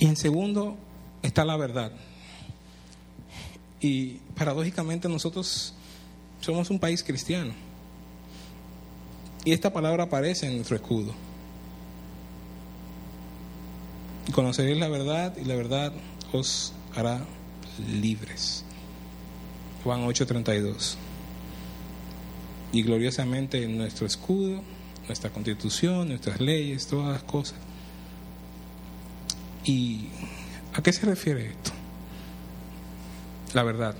Y 0.00 0.06
en 0.06 0.16
segundo 0.16 0.78
está 1.26 1.44
la 1.44 1.56
verdad. 1.56 1.92
Y 3.80 4.14
paradójicamente 4.36 5.08
nosotros 5.08 5.74
somos 6.40 6.70
un 6.70 6.78
país 6.78 7.02
cristiano. 7.02 7.52
Y 9.44 9.52
esta 9.52 9.72
palabra 9.72 10.04
aparece 10.04 10.46
en 10.46 10.56
nuestro 10.56 10.76
escudo. 10.76 11.12
Y 14.28 14.32
conoceréis 14.32 14.78
la 14.78 14.88
verdad 14.88 15.36
y 15.36 15.44
la 15.44 15.54
verdad 15.54 15.92
os 16.32 16.72
hará 16.94 17.24
libres. 17.78 18.64
Juan 19.84 20.02
8:32. 20.04 20.96
Y 22.72 22.82
gloriosamente 22.82 23.62
en 23.62 23.78
nuestro 23.78 24.06
escudo, 24.06 24.62
nuestra 25.06 25.30
constitución, 25.30 26.08
nuestras 26.08 26.40
leyes, 26.40 26.88
todas 26.88 27.12
las 27.12 27.22
cosas. 27.22 27.58
¿Y 29.64 30.08
a 30.76 30.82
qué 30.82 30.92
se 30.92 31.06
refiere 31.06 31.46
esto? 31.46 31.72
La 33.54 33.62
verdad. 33.62 33.96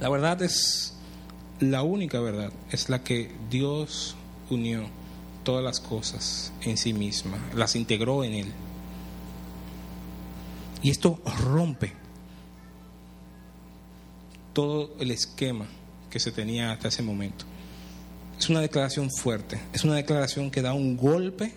La 0.00 0.08
verdad 0.08 0.42
es 0.42 0.94
la 1.60 1.82
única 1.82 2.20
verdad, 2.20 2.52
es 2.70 2.88
la 2.88 3.02
que 3.02 3.30
Dios 3.50 4.16
unió 4.50 4.88
todas 5.44 5.62
las 5.64 5.80
cosas 5.80 6.52
en 6.62 6.76
sí 6.76 6.92
misma, 6.92 7.38
las 7.54 7.76
integró 7.76 8.24
en 8.24 8.34
Él. 8.34 8.52
Y 10.82 10.90
esto 10.90 11.20
rompe 11.44 11.92
todo 14.52 14.94
el 15.00 15.10
esquema 15.10 15.66
que 16.10 16.20
se 16.20 16.32
tenía 16.32 16.72
hasta 16.72 16.88
ese 16.88 17.02
momento. 17.02 17.44
Es 18.38 18.48
una 18.48 18.60
declaración 18.60 19.10
fuerte, 19.10 19.60
es 19.72 19.84
una 19.84 19.94
declaración 19.94 20.50
que 20.50 20.62
da 20.62 20.74
un 20.74 20.96
golpe 20.96 21.52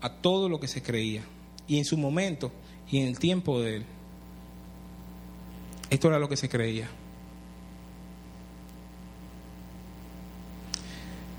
a 0.00 0.10
todo 0.10 0.48
lo 0.48 0.60
que 0.60 0.68
se 0.68 0.82
creía. 0.82 1.22
Y 1.66 1.78
en 1.78 1.84
su 1.84 1.96
momento 1.96 2.52
y 2.90 2.98
en 3.00 3.08
el 3.08 3.18
tiempo 3.18 3.60
de 3.60 3.76
él, 3.76 3.84
esto 5.90 6.08
era 6.08 6.18
lo 6.18 6.28
que 6.28 6.36
se 6.36 6.48
creía. 6.48 6.88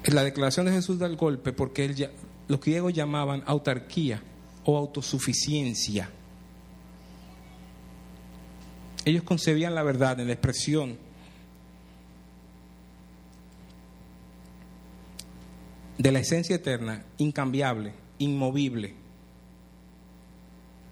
La 0.06 0.24
declaración 0.24 0.68
de 0.68 0.72
Jesús 0.72 1.00
da 1.00 1.08
el 1.08 1.16
golpe 1.16 1.52
porque 1.52 1.86
él, 1.86 2.10
los 2.48 2.60
griegos 2.60 2.94
llamaban 2.94 3.44
autarquía 3.46 4.22
o 4.64 4.78
autosuficiencia. 4.78 6.10
Ellos 9.04 9.24
concebían 9.24 9.76
la 9.76 9.84
verdad 9.84 10.20
en 10.20 10.28
la 10.28 10.34
expresión 10.34 10.98
de 15.98 16.12
la 16.12 16.20
esencia 16.20 16.56
eterna, 16.56 17.04
incambiable, 17.18 17.94
inmovible, 18.20 18.96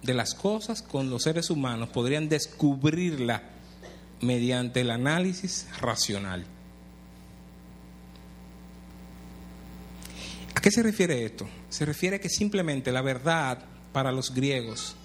de 0.03 0.13
las 0.13 0.35
cosas 0.35 0.81
con 0.81 1.09
los 1.09 1.23
seres 1.23 1.49
humanos 1.49 1.89
podrían 1.89 2.29
descubrirla 2.29 3.43
mediante 4.21 4.81
el 4.81 4.91
análisis 4.91 5.67
racional. 5.79 6.45
¿A 10.55 10.61
qué 10.61 10.71
se 10.71 10.83
refiere 10.83 11.25
esto? 11.25 11.47
Se 11.69 11.85
refiere 11.85 12.19
que 12.19 12.29
simplemente 12.29 12.91
la 12.91 13.01
verdad 13.01 13.59
para 13.91 14.11
los 14.11 14.33
griegos 14.33 14.95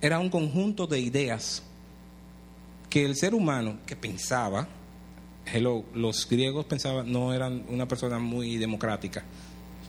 era 0.00 0.18
un 0.18 0.30
conjunto 0.30 0.86
de 0.86 1.00
ideas 1.00 1.62
que 2.90 3.04
el 3.04 3.16
ser 3.16 3.34
humano 3.34 3.78
que 3.86 3.96
pensaba, 3.96 4.68
hello, 5.46 5.84
los 5.94 6.28
griegos 6.28 6.66
pensaban, 6.66 7.10
no 7.10 7.34
eran 7.34 7.64
una 7.68 7.88
persona 7.88 8.18
muy 8.18 8.56
democrática 8.56 9.24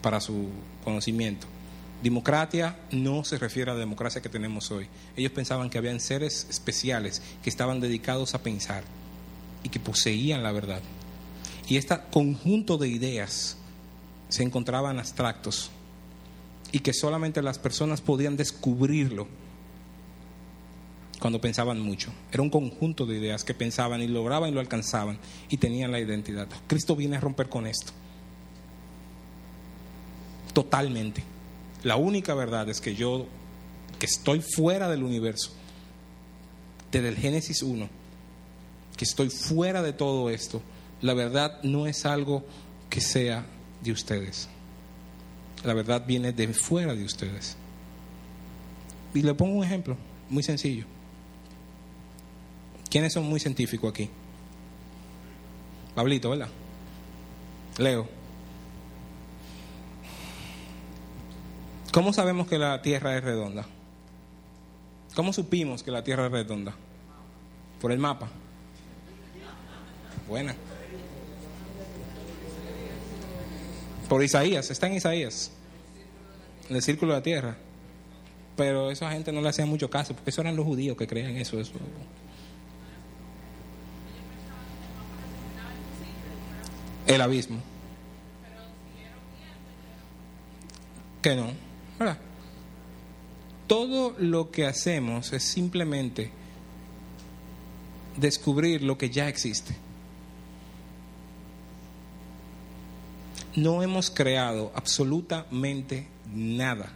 para 0.02 0.20
su 0.20 0.48
conocimiento. 0.82 1.46
Democracia 2.02 2.78
no 2.90 3.24
se 3.24 3.38
refiere 3.38 3.70
a 3.70 3.74
la 3.74 3.80
democracia 3.80 4.20
que 4.20 4.28
tenemos 4.28 4.70
hoy. 4.70 4.86
Ellos 5.16 5.32
pensaban 5.32 5.70
que 5.70 5.78
habían 5.78 6.00
seres 6.00 6.46
especiales 6.50 7.22
que 7.42 7.50
estaban 7.50 7.80
dedicados 7.80 8.34
a 8.34 8.42
pensar 8.42 8.84
y 9.62 9.70
que 9.70 9.80
poseían 9.80 10.42
la 10.42 10.52
verdad. 10.52 10.82
Y 11.68 11.76
este 11.76 11.98
conjunto 12.10 12.78
de 12.78 12.88
ideas 12.88 13.56
se 14.28 14.42
encontraban 14.42 14.98
abstractos 14.98 15.70
y 16.70 16.80
que 16.80 16.92
solamente 16.92 17.42
las 17.42 17.58
personas 17.58 18.00
podían 18.00 18.36
descubrirlo 18.36 19.26
cuando 21.18 21.40
pensaban 21.40 21.80
mucho. 21.80 22.12
Era 22.30 22.42
un 22.42 22.50
conjunto 22.50 23.06
de 23.06 23.16
ideas 23.16 23.42
que 23.42 23.54
pensaban 23.54 24.02
y 24.02 24.06
lograban 24.06 24.50
y 24.50 24.52
lo 24.52 24.60
alcanzaban 24.60 25.18
y 25.48 25.56
tenían 25.56 25.92
la 25.92 25.98
identidad. 25.98 26.46
Cristo 26.66 26.94
viene 26.94 27.16
a 27.16 27.20
romper 27.20 27.48
con 27.48 27.66
esto. 27.66 27.92
Totalmente. 30.52 31.35
La 31.86 31.94
única 31.94 32.34
verdad 32.34 32.68
es 32.68 32.80
que 32.80 32.96
yo, 32.96 33.26
que 34.00 34.06
estoy 34.06 34.40
fuera 34.40 34.88
del 34.88 35.04
universo, 35.04 35.52
desde 36.90 37.10
el 37.10 37.16
Génesis 37.16 37.62
1, 37.62 37.88
que 38.96 39.04
estoy 39.04 39.30
fuera 39.30 39.82
de 39.82 39.92
todo 39.92 40.28
esto, 40.28 40.60
la 41.00 41.14
verdad 41.14 41.62
no 41.62 41.86
es 41.86 42.04
algo 42.04 42.44
que 42.90 43.00
sea 43.00 43.46
de 43.84 43.92
ustedes. 43.92 44.48
La 45.62 45.74
verdad 45.74 46.04
viene 46.04 46.32
de 46.32 46.52
fuera 46.52 46.92
de 46.92 47.04
ustedes. 47.04 47.56
Y 49.14 49.22
le 49.22 49.34
pongo 49.34 49.58
un 49.58 49.64
ejemplo 49.64 49.96
muy 50.28 50.42
sencillo. 50.42 50.86
¿Quiénes 52.90 53.12
son 53.12 53.26
muy 53.26 53.38
científicos 53.38 53.88
aquí? 53.88 54.10
Pablito, 55.94 56.30
¿verdad? 56.30 56.48
Leo. 57.78 58.25
¿Cómo 61.96 62.12
sabemos 62.12 62.46
que 62.46 62.58
la 62.58 62.82
Tierra 62.82 63.16
es 63.16 63.24
redonda? 63.24 63.64
¿Cómo 65.14 65.32
supimos 65.32 65.82
que 65.82 65.90
la 65.90 66.04
Tierra 66.04 66.26
es 66.26 66.30
redonda? 66.30 66.74
Por 67.80 67.90
el 67.90 67.98
mapa. 67.98 68.28
Buena. 70.28 70.54
Por 74.10 74.22
Isaías, 74.22 74.70
está 74.70 74.88
en 74.88 74.92
Isaías, 74.96 75.52
en 76.68 76.76
el 76.76 76.82
círculo 76.82 77.12
de 77.12 77.18
la 77.18 77.22
tierra. 77.22 77.56
Pero 78.58 78.90
esa 78.90 79.10
gente 79.12 79.32
no 79.32 79.40
le 79.40 79.48
hacía 79.48 79.64
mucho 79.64 79.88
caso, 79.88 80.12
porque 80.12 80.28
eso 80.28 80.42
eran 80.42 80.54
los 80.54 80.66
judíos 80.66 80.98
que 80.98 81.06
creían 81.06 81.34
eso. 81.38 81.58
eso. 81.58 81.72
El 87.06 87.22
abismo. 87.22 87.58
Que 91.22 91.34
no, 91.34 91.65
Todo 93.66 94.14
lo 94.18 94.50
que 94.50 94.66
hacemos 94.66 95.32
es 95.32 95.42
simplemente 95.42 96.30
descubrir 98.16 98.82
lo 98.82 98.96
que 98.96 99.10
ya 99.10 99.28
existe. 99.28 99.76
no 103.56 103.82
hemos 103.82 104.10
creado 104.10 104.70
absolutamente 104.74 106.06
nada. 106.34 106.92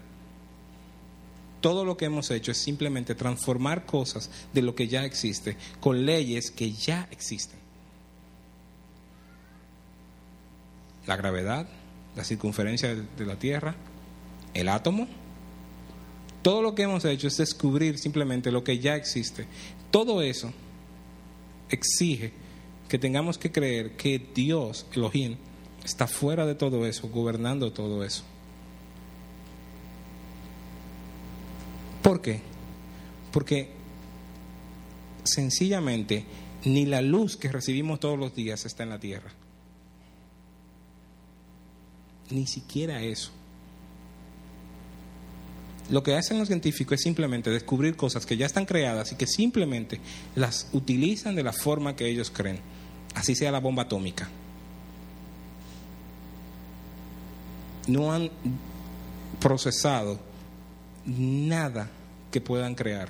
Todo 1.60 1.84
lo 1.84 1.96
que 1.96 2.06
hemos 2.06 2.30
hecho 2.30 2.52
es 2.52 2.58
simplemente 2.58 3.14
transformar 3.14 3.84
cosas 3.84 4.30
de 4.52 4.62
lo 4.62 4.74
que 4.74 4.88
ya 4.88 5.04
existe 5.04 5.56
con 5.80 6.06
leyes 6.06 6.50
que 6.50 6.72
ya 6.72 7.08
existen. 7.10 7.58
La 11.06 11.16
gravedad, 11.16 11.66
la 12.14 12.24
circunferencia 12.24 12.94
de 12.94 13.26
la 13.26 13.36
Tierra, 13.36 13.74
el 14.54 14.68
átomo. 14.68 15.06
Todo 16.42 16.62
lo 16.62 16.74
que 16.74 16.82
hemos 16.82 17.04
hecho 17.04 17.28
es 17.28 17.36
descubrir 17.36 17.98
simplemente 17.98 18.50
lo 18.50 18.64
que 18.64 18.78
ya 18.78 18.96
existe. 18.96 19.46
Todo 19.90 20.22
eso 20.22 20.52
exige 21.68 22.32
que 22.88 22.98
tengamos 22.98 23.38
que 23.38 23.52
creer 23.52 23.96
que 23.96 24.18
Dios, 24.34 24.86
Elohim, 24.92 25.36
está 25.84 26.06
fuera 26.06 26.46
de 26.46 26.54
todo 26.54 26.86
eso, 26.86 27.08
gobernando 27.08 27.72
todo 27.72 28.04
eso. 28.04 28.24
¿Por 32.02 32.20
qué? 32.20 32.40
Porque 33.32 33.70
sencillamente 35.24 36.24
ni 36.64 36.86
la 36.86 37.02
luz 37.02 37.36
que 37.36 37.52
recibimos 37.52 38.00
todos 38.00 38.18
los 38.18 38.34
días 38.34 38.64
está 38.64 38.82
en 38.82 38.90
la 38.90 38.98
tierra. 38.98 39.30
Ni 42.30 42.46
siquiera 42.46 43.02
eso. 43.02 43.32
Lo 45.88 46.02
que 46.02 46.14
hacen 46.14 46.38
los 46.38 46.48
científicos 46.48 46.94
es 46.94 47.02
simplemente 47.02 47.50
descubrir 47.50 47.96
cosas 47.96 48.26
que 48.26 48.36
ya 48.36 48.46
están 48.46 48.66
creadas 48.66 49.12
y 49.12 49.16
que 49.16 49.26
simplemente 49.26 50.00
las 50.36 50.68
utilizan 50.72 51.34
de 51.34 51.42
la 51.42 51.52
forma 51.52 51.96
que 51.96 52.08
ellos 52.08 52.30
creen. 52.30 52.60
Así 53.14 53.34
sea 53.34 53.50
la 53.50 53.58
bomba 53.58 53.84
atómica. 53.84 54.28
No 57.88 58.12
han 58.12 58.30
procesado 59.40 60.20
nada 61.06 61.90
que 62.30 62.40
puedan 62.40 62.74
crear. 62.74 63.08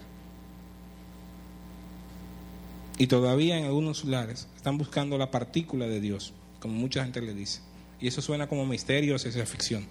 Y 2.96 3.06
todavía 3.06 3.58
en 3.58 3.64
algunos 3.64 4.04
lugares 4.04 4.46
están 4.56 4.78
buscando 4.78 5.18
la 5.18 5.30
partícula 5.30 5.86
de 5.86 6.00
Dios, 6.00 6.32
como 6.60 6.74
mucha 6.74 7.02
gente 7.02 7.20
le 7.20 7.34
dice. 7.34 7.60
Y 8.00 8.08
eso 8.08 8.22
suena 8.22 8.46
como 8.46 8.66
misterio 8.66 9.16
o 9.16 9.18
ciencia 9.18 9.44
ficción. 9.44 9.86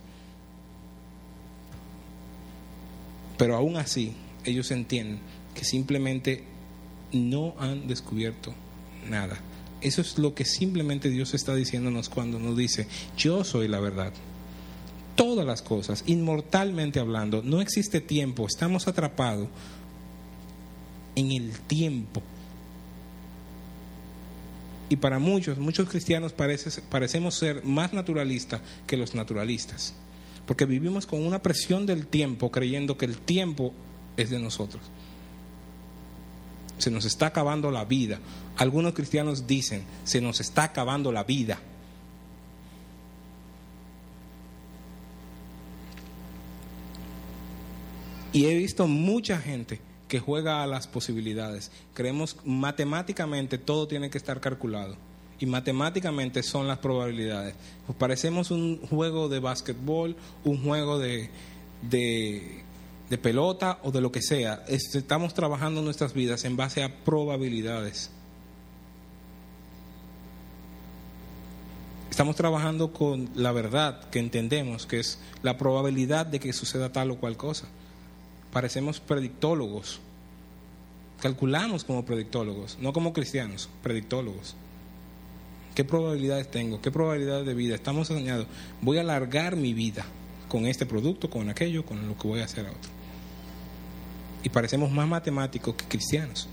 Pero 3.40 3.56
aún 3.56 3.78
así, 3.78 4.12
ellos 4.44 4.70
entienden 4.70 5.22
que 5.56 5.64
simplemente 5.64 6.44
no 7.14 7.56
han 7.58 7.88
descubierto 7.88 8.54
nada. 9.10 9.40
Eso 9.80 10.02
es 10.02 10.18
lo 10.18 10.36
que 10.36 10.44
simplemente 10.44 11.10
Dios 11.10 11.34
está 11.34 11.56
diciéndonos 11.56 12.10
cuando 12.10 12.38
nos 12.38 12.58
dice, 12.58 12.86
yo 13.18 13.46
soy 13.46 13.70
la 13.70 13.80
verdad. 13.80 14.12
Todas 15.16 15.46
las 15.46 15.62
cosas, 15.62 16.04
inmortalmente 16.06 17.00
hablando, 17.00 17.42
no 17.42 17.62
existe 17.62 18.02
tiempo, 18.02 18.46
estamos 18.46 18.90
atrapados 18.90 19.48
en 21.16 21.32
el 21.32 21.58
tiempo. 21.62 22.22
Y 24.90 24.98
para 24.98 25.18
muchos, 25.18 25.60
muchos 25.60 25.88
cristianos 25.88 26.34
parece, 26.34 26.82
parecemos 26.82 27.36
ser 27.36 27.64
más 27.64 27.94
naturalistas 27.94 28.60
que 28.86 28.98
los 28.98 29.16
naturalistas 29.16 29.94
porque 30.50 30.66
vivimos 30.66 31.06
con 31.06 31.24
una 31.28 31.44
presión 31.44 31.86
del 31.86 32.08
tiempo 32.08 32.50
creyendo 32.50 32.98
que 32.98 33.06
el 33.06 33.20
tiempo 33.20 33.72
es 34.18 34.32
de 34.32 34.40
nosotros. 34.40 34.82
Se 36.80 36.90
nos 36.90 37.06
está 37.06 37.28
acabando 37.28 37.70
la 37.70 37.86
vida. 37.86 38.18
Algunos 38.58 38.94
cristianos 38.94 39.46
dicen, 39.46 39.84
se 40.06 40.22
nos 40.22 40.40
está 40.40 40.64
acabando 40.64 41.12
la 41.12 41.24
vida. 41.24 41.60
Y 48.34 48.46
he 48.46 48.56
visto 48.56 48.88
mucha 48.88 49.38
gente 49.38 49.80
que 50.08 50.20
juega 50.20 50.64
a 50.64 50.68
las 50.68 50.88
posibilidades. 50.88 51.70
Creemos 51.94 52.38
matemáticamente 52.44 53.60
todo 53.60 53.88
tiene 53.88 54.10
que 54.10 54.18
estar 54.18 54.42
calculado 54.42 54.98
y 55.40 55.46
matemáticamente 55.46 56.44
son 56.44 56.68
las 56.68 56.80
probabilidades. 56.80 57.56
Pues 57.86 57.98
parecemos 57.98 58.52
un 58.52 58.80
juego 58.88 59.30
de 59.30 59.40
básquetbol, 59.40 60.16
un 60.44 60.64
juego 60.64 61.00
de, 61.00 61.30
de, 61.82 62.64
de, 63.10 63.18
pelota 63.18 63.80
o 63.84 63.92
de 63.92 64.02
lo 64.02 64.12
que 64.12 64.22
sea. 64.22 64.64
Estamos 64.68 65.34
trabajando 65.34 65.82
nuestras 65.82 66.14
vidas 66.14 66.44
en 66.44 66.58
base 66.58 66.84
a 66.84 67.04
probabilidades. 67.04 68.12
Estamos 72.10 72.36
trabajando 72.36 72.92
con 72.92 73.30
la 73.36 73.54
verdad 73.54 74.10
que 74.10 74.20
entendemos, 74.20 74.86
que 74.86 75.00
es 75.00 75.20
la 75.42 75.58
probabilidad 75.58 76.26
de 76.26 76.42
que 76.42 76.52
suceda 76.52 76.92
tal 76.92 77.12
o 77.12 77.16
cual 77.18 77.38
cosa. 77.38 77.68
Parecemos 78.52 79.00
predictólogos. 79.00 80.02
Calculamos 81.22 81.84
como 81.86 82.04
predictólogos, 82.04 82.78
no 82.80 82.92
como 82.92 83.14
cristianos, 83.14 83.70
predictólogos. 83.84 84.56
¿Qué 85.76 85.84
probabilidades 85.84 86.50
tengo? 86.50 86.82
¿Qué 86.82 86.92
probabilidades 86.92 87.46
de 87.46 87.54
vida? 87.54 87.76
Estamos 87.76 88.08
soñando. 88.08 88.48
Voy 88.82 88.98
a 88.98 89.02
alargar 89.02 89.56
mi 89.56 89.74
vida 89.74 90.06
con 90.48 90.66
este 90.66 90.86
producto, 90.86 91.30
con 91.30 91.50
aquello, 91.50 91.86
con 91.86 92.08
lo 92.08 92.18
que 92.18 92.28
voy 92.28 92.42
a 92.42 92.46
hacer 92.46 92.66
a 92.66 92.72
otro. 92.72 92.92
Y 94.44 94.50
parecemos 94.50 94.92
más 94.92 95.08
matemáticos 95.08 95.76
que 95.76 95.86
cristianos. 95.86 96.48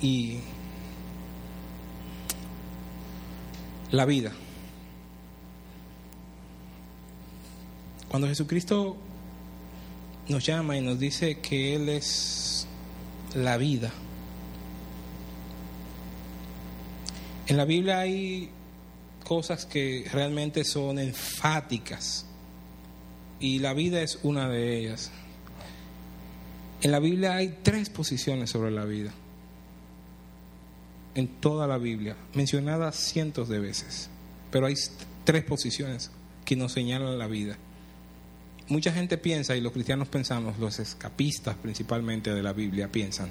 Y 0.00 0.38
la 3.90 4.04
vida. 4.04 4.32
Cuando 8.08 8.28
Jesucristo 8.28 8.96
nos 10.28 10.44
llama 10.44 10.76
y 10.76 10.80
nos 10.80 10.98
dice 10.98 11.38
que 11.40 11.74
Él 11.74 11.88
es 11.88 12.66
la 13.34 13.56
vida, 13.56 13.92
En 17.48 17.56
la 17.56 17.64
Biblia 17.64 17.98
hay 17.98 18.50
cosas 19.24 19.66
que 19.66 20.08
realmente 20.12 20.64
son 20.64 20.98
enfáticas 21.00 22.24
y 23.40 23.58
la 23.58 23.74
vida 23.74 24.00
es 24.00 24.20
una 24.22 24.48
de 24.48 24.78
ellas. 24.78 25.10
En 26.82 26.92
la 26.92 27.00
Biblia 27.00 27.34
hay 27.34 27.58
tres 27.62 27.90
posiciones 27.90 28.50
sobre 28.50 28.70
la 28.70 28.84
vida, 28.84 29.12
en 31.16 31.26
toda 31.26 31.66
la 31.66 31.78
Biblia, 31.78 32.16
mencionadas 32.34 32.96
cientos 32.96 33.48
de 33.48 33.58
veces, 33.58 34.08
pero 34.52 34.66
hay 34.66 34.74
tres 35.24 35.42
posiciones 35.42 36.12
que 36.44 36.54
nos 36.54 36.72
señalan 36.72 37.18
la 37.18 37.26
vida. 37.26 37.58
Mucha 38.68 38.92
gente 38.92 39.18
piensa, 39.18 39.56
y 39.56 39.60
los 39.60 39.72
cristianos 39.72 40.08
pensamos, 40.08 40.58
los 40.58 40.78
escapistas 40.78 41.56
principalmente 41.56 42.32
de 42.32 42.42
la 42.42 42.52
Biblia 42.52 42.90
piensan, 42.90 43.30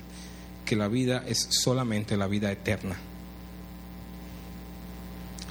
que 0.65 0.75
la 0.75 0.89
vida 0.89 1.23
es 1.25 1.47
solamente 1.49 2.17
la 2.17 2.27
vida 2.27 2.51
eterna 2.51 2.97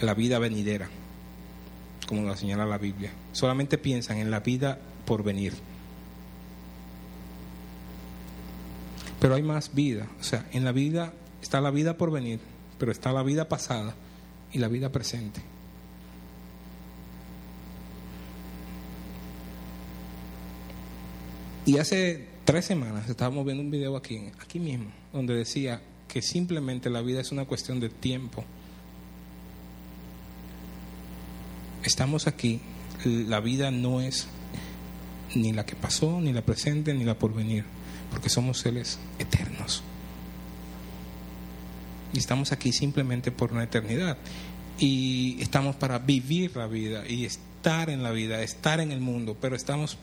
la 0.00 0.14
vida 0.14 0.38
venidera, 0.38 0.88
como 2.08 2.22
lo 2.22 2.36
señala 2.36 2.66
la 2.66 2.78
Biblia. 2.78 3.12
Solamente 3.32 3.78
piensan 3.78 4.18
en 4.18 4.30
la 4.30 4.40
vida 4.40 4.78
por 5.04 5.22
venir. 5.22 5.54
Pero 9.20 9.34
hay 9.34 9.42
más 9.42 9.74
vida. 9.74 10.06
O 10.18 10.24
sea, 10.24 10.46
en 10.52 10.64
la 10.64 10.72
vida 10.72 11.12
está 11.42 11.60
la 11.60 11.70
vida 11.70 11.96
por 11.96 12.10
venir, 12.10 12.40
pero 12.78 12.90
está 12.90 13.12
la 13.12 13.22
vida 13.22 13.48
pasada 13.48 13.94
y 14.52 14.58
la 14.58 14.68
vida 14.68 14.90
presente. 14.90 15.42
Y 21.66 21.78
hace 21.78 22.26
tres 22.44 22.64
semanas 22.64 23.08
estábamos 23.08 23.44
viendo 23.44 23.62
un 23.62 23.70
video 23.70 23.96
aquí, 23.96 24.30
aquí 24.40 24.58
mismo, 24.58 24.90
donde 25.12 25.34
decía 25.34 25.82
que 26.08 26.22
simplemente 26.22 26.90
la 26.90 27.02
vida 27.02 27.20
es 27.20 27.30
una 27.30 27.44
cuestión 27.44 27.78
de 27.78 27.90
tiempo. 27.90 28.44
Estamos 31.82 32.26
aquí, 32.26 32.60
la 33.04 33.40
vida 33.40 33.70
no 33.70 34.00
es 34.00 34.26
ni 35.34 35.52
la 35.52 35.64
que 35.64 35.76
pasó, 35.76 36.20
ni 36.20 36.32
la 36.32 36.42
presente, 36.42 36.94
ni 36.94 37.04
la 37.04 37.18
por 37.18 37.34
venir, 37.34 37.64
porque 38.10 38.28
somos 38.28 38.58
seres 38.58 38.98
eternos. 39.18 39.82
Y 42.12 42.18
estamos 42.18 42.52
aquí 42.52 42.72
simplemente 42.72 43.30
por 43.30 43.52
una 43.52 43.64
eternidad. 43.64 44.18
Y 44.78 45.40
estamos 45.40 45.76
para 45.76 45.98
vivir 45.98 46.56
la 46.56 46.66
vida 46.66 47.06
y 47.06 47.24
estar 47.24 47.90
en 47.90 48.02
la 48.02 48.10
vida, 48.10 48.42
estar 48.42 48.80
en 48.80 48.92
el 48.92 49.00
mundo, 49.00 49.36
pero 49.40 49.54
estamos 49.54 49.98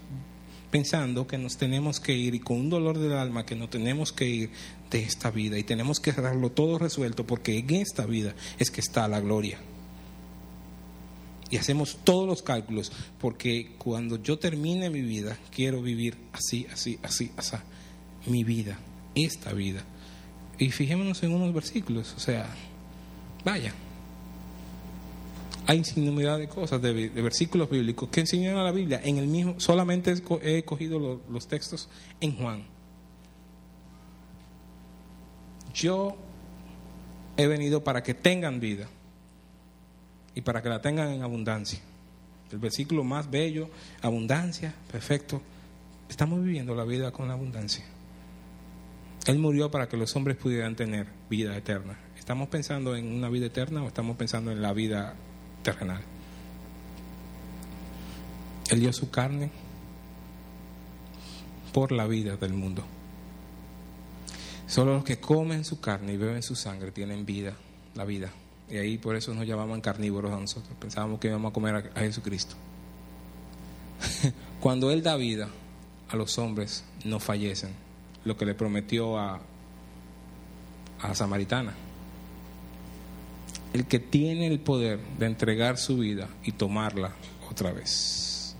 pensando 0.71 1.27
que 1.27 1.37
nos 1.37 1.57
tenemos 1.57 1.99
que 1.99 2.13
ir 2.13 2.35
y 2.35 2.39
con 2.39 2.57
un 2.57 2.69
dolor 2.69 2.99
del 2.99 3.13
alma 3.13 3.45
que 3.45 3.55
no 3.55 3.69
tenemos 3.69 4.11
que 4.11 4.27
ir 4.27 4.49
de 4.91 5.01
esta 5.01 5.31
vida 5.31 5.57
y 5.57 5.63
tenemos 5.63 5.99
que 5.99 6.11
dejarlo 6.11 6.51
todo 6.51 6.77
resuelto 6.77 7.25
porque 7.25 7.57
en 7.57 7.69
esta 7.75 8.05
vida 8.05 8.35
es 8.59 8.69
que 8.69 8.81
está 8.81 9.07
la 9.07 9.21
gloria 9.21 9.59
y 11.49 11.57
hacemos 11.57 11.97
todos 12.03 12.27
los 12.27 12.41
cálculos, 12.41 12.91
porque 13.19 13.75
cuando 13.77 14.21
yo 14.21 14.37
termine 14.37 14.89
mi 14.89 15.01
vida, 15.01 15.37
quiero 15.51 15.81
vivir 15.81 16.17
así, 16.33 16.67
así, 16.71 16.99
así, 17.03 17.31
así, 17.37 17.57
mi 18.25 18.43
vida, 18.43 18.77
esta 19.15 19.53
vida. 19.53 19.83
Y 20.57 20.71
fijémonos 20.71 21.21
en 21.23 21.33
unos 21.33 21.53
versículos, 21.53 22.13
o 22.15 22.19
sea, 22.19 22.47
vaya, 23.45 23.73
hay 25.67 25.77
infinidad 25.77 26.37
de 26.39 26.47
cosas, 26.47 26.81
de, 26.81 27.09
versículos 27.09 27.69
bíblicos 27.69 28.09
que 28.09 28.21
enseñan 28.21 28.57
a 28.57 28.63
la 28.63 28.71
Biblia. 28.71 29.01
En 29.03 29.17
el 29.17 29.27
mismo, 29.27 29.59
solamente 29.59 30.15
he 30.41 30.63
cogido 30.63 31.21
los 31.29 31.47
textos 31.47 31.89
en 32.21 32.35
Juan. 32.37 32.63
Yo 35.73 36.17
he 37.35 37.47
venido 37.47 37.83
para 37.83 38.01
que 38.01 38.13
tengan 38.13 38.59
vida 38.59 38.89
y 40.37 40.41
para 40.41 40.61
que 40.61 40.69
la 40.69 40.79
tengan 40.79 41.09
en 41.09 41.23
abundancia. 41.23 41.79
El 42.51 42.59
versículo 42.59 43.03
más 43.03 43.31
bello, 43.31 43.71
abundancia, 44.03 44.71
perfecto. 44.91 45.41
Estamos 46.07 46.43
viviendo 46.43 46.75
la 46.75 46.83
vida 46.83 47.11
con 47.11 47.31
abundancia. 47.31 47.83
Él 49.25 49.39
murió 49.39 49.71
para 49.71 49.89
que 49.89 49.97
los 49.97 50.15
hombres 50.15 50.37
pudieran 50.37 50.75
tener 50.75 51.07
vida 51.27 51.57
eterna. 51.57 51.97
¿Estamos 52.19 52.49
pensando 52.49 52.95
en 52.95 53.11
una 53.11 53.29
vida 53.29 53.47
eterna 53.47 53.81
o 53.81 53.87
estamos 53.87 54.15
pensando 54.15 54.51
en 54.51 54.61
la 54.61 54.73
vida 54.73 55.15
terrenal? 55.63 56.03
Él 58.69 58.79
dio 58.79 58.93
su 58.93 59.09
carne 59.09 59.49
por 61.73 61.91
la 61.91 62.05
vida 62.05 62.37
del 62.37 62.53
mundo. 62.53 62.85
Solo 64.67 64.93
los 64.93 65.03
que 65.03 65.19
comen 65.19 65.65
su 65.65 65.81
carne 65.81 66.13
y 66.13 66.17
beben 66.17 66.43
su 66.43 66.53
sangre 66.55 66.91
tienen 66.91 67.25
vida, 67.25 67.55
la 67.95 68.05
vida. 68.05 68.31
Y 68.69 68.77
ahí 68.77 68.97
por 68.97 69.15
eso 69.15 69.33
nos 69.33 69.47
llamaban 69.47 69.81
carnívoros 69.81 70.33
a 70.33 70.39
nosotros. 70.39 70.75
Pensábamos 70.79 71.19
que 71.19 71.27
íbamos 71.27 71.51
a 71.51 71.53
comer 71.53 71.91
a, 71.95 71.99
Jesucristo. 71.99 72.55
Cuando 74.59 74.91
Él 74.91 75.01
da 75.01 75.15
vida 75.15 75.49
a 76.09 76.15
los 76.15 76.37
hombres, 76.37 76.83
no 77.05 77.19
fallecen. 77.19 77.71
Lo 78.25 78.35
que 78.35 78.45
le 78.45 78.55
prometió 78.55 79.17
a, 79.17 79.39
a 80.99 81.15
samaritana. 81.15 81.73
El 83.73 83.85
que 83.85 83.99
tiene 83.99 84.47
el 84.47 84.59
poder 84.59 84.99
de 85.17 85.27
entregar 85.27 85.77
su 85.77 85.97
vida 85.97 86.27
y 86.43 86.51
tomarla 86.51 87.13
otra 87.49 87.71
vez. 87.71 88.55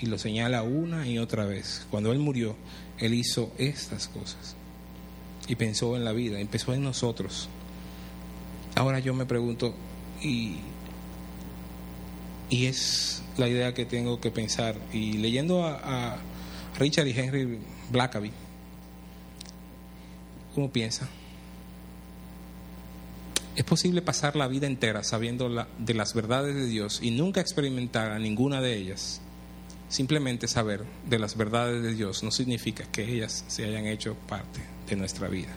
Y 0.00 0.06
lo 0.06 0.18
señala 0.18 0.62
una 0.62 1.06
y 1.06 1.18
otra 1.18 1.44
vez. 1.44 1.86
Cuando 1.90 2.10
Él 2.12 2.18
murió, 2.18 2.56
Él 2.98 3.14
hizo 3.14 3.52
estas 3.58 4.08
cosas. 4.08 4.56
Y 5.46 5.54
pensó 5.54 5.96
en 5.96 6.04
la 6.04 6.12
vida, 6.12 6.40
empezó 6.40 6.74
en 6.74 6.82
nosotros. 6.82 7.48
Ahora 8.74 8.98
yo 8.98 9.14
me 9.14 9.24
pregunto, 9.24 9.74
y, 10.22 10.56
y 12.50 12.66
es 12.66 13.22
la 13.36 13.48
idea 13.48 13.74
que 13.74 13.84
tengo 13.84 14.20
que 14.20 14.30
pensar. 14.30 14.76
Y 14.92 15.14
leyendo 15.14 15.64
a, 15.64 16.16
Richard 16.78 17.06
y 17.06 17.12
Henry 17.12 17.60
Blackaby, 17.90 18.32
¿cómo 20.54 20.70
piensa? 20.70 21.08
Es 23.54 23.62
posible 23.62 24.02
pasar 24.02 24.34
la 24.34 24.48
vida 24.48 24.66
entera 24.66 25.04
sabiendo 25.04 25.48
la, 25.48 25.68
de 25.78 25.94
las 25.94 26.14
verdades 26.14 26.56
de 26.56 26.66
Dios 26.66 26.98
y 27.00 27.12
nunca 27.12 27.40
experimentar 27.40 28.10
a 28.10 28.18
ninguna 28.18 28.60
de 28.60 28.76
ellas. 28.76 29.20
Simplemente 29.88 30.48
saber 30.48 30.84
de 31.08 31.20
las 31.20 31.36
verdades 31.36 31.80
de 31.80 31.94
Dios 31.94 32.24
no 32.24 32.32
significa 32.32 32.84
que 32.90 33.08
ellas 33.08 33.44
se 33.46 33.64
hayan 33.64 33.86
hecho 33.86 34.16
parte 34.28 34.60
de 34.88 34.96
nuestra 34.96 35.28
vida. 35.28 35.50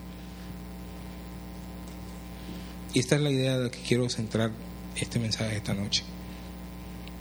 Y 2.97 2.99
esta 2.99 3.15
es 3.15 3.21
la 3.21 3.29
idea 3.29 3.59
de 3.59 3.65
la 3.65 3.69
que 3.69 3.77
quiero 3.77 4.09
centrar 4.09 4.49
este 4.95 5.19
mensaje 5.19 5.57
esta 5.57 5.75
noche. 5.75 6.03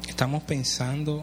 Estamos 0.09 0.43
pensando 0.45 1.23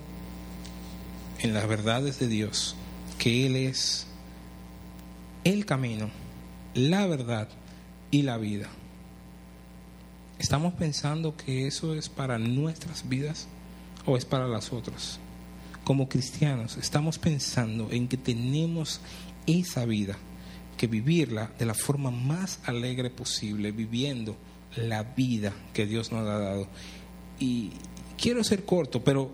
en 1.40 1.56
las 1.56 1.68
verdades 1.68 2.20
de 2.20 2.28
Dios, 2.28 2.76
que 3.18 3.48
Él 3.48 3.56
es 3.56 4.06
el 5.44 5.66
camino, 5.66 6.12
la 6.76 7.08
verdad 7.08 7.50
y 8.12 8.22
la 8.22 8.38
vida. 8.38 8.70
¿Estamos 10.38 10.76
pensando 10.76 11.36
que 11.36 11.66
eso 11.66 11.96
es 11.96 12.10
para 12.10 12.38
nuestras 12.38 13.10
vidas 13.10 13.48
o 14.06 14.18
es 14.18 14.26
para 14.26 14.48
las 14.48 14.72
otras? 14.72 15.18
Como 15.84 16.08
cristianos, 16.10 16.78
estamos 16.78 17.18
pensando 17.18 17.88
en 17.90 18.08
que 18.08 18.18
tenemos 18.18 19.02
esa 19.48 19.86
vida, 19.86 20.16
que 20.78 20.88
vivirla 20.88 21.52
de 21.58 21.66
la 21.66 21.74
forma 21.74 22.12
más 22.12 22.60
alegre 22.66 23.10
posible, 23.10 23.72
viviendo 23.72 24.36
la 24.76 25.04
vida 25.04 25.54
que 25.74 25.86
Dios 25.86 26.12
nos 26.12 26.28
ha 26.28 26.40
dado. 26.40 26.68
Y 27.40 27.72
quiero 28.18 28.44
ser 28.44 28.66
corto, 28.66 29.04
pero 29.04 29.32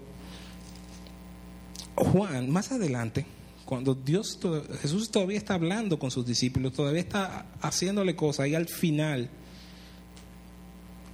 Juan, 1.95 2.49
más 2.49 2.71
adelante, 2.71 3.25
cuando 3.65 3.93
Dios, 3.93 4.39
Jesús 4.81 5.11
todavía 5.11 5.37
está 5.37 5.53
hablando 5.53 5.99
con 5.99 6.11
sus 6.11 6.25
discípulos, 6.25 6.73
todavía 6.73 7.01
está 7.01 7.45
haciéndole 7.61 8.15
cosas, 8.15 8.47
y 8.47 8.55
al 8.55 8.67
final, 8.67 9.29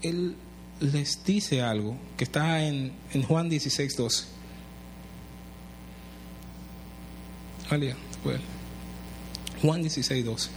Él 0.01 0.35
les 0.79 1.23
dice 1.23 1.61
algo 1.61 1.97
que 2.17 2.23
está 2.25 2.65
en, 2.65 2.93
en 3.13 3.23
Juan 3.23 3.49
16, 3.49 3.97
12. 3.97 4.25
Alia. 7.69 7.95
Juan 9.65 9.81
16, 9.81 10.23
12. 10.23 10.49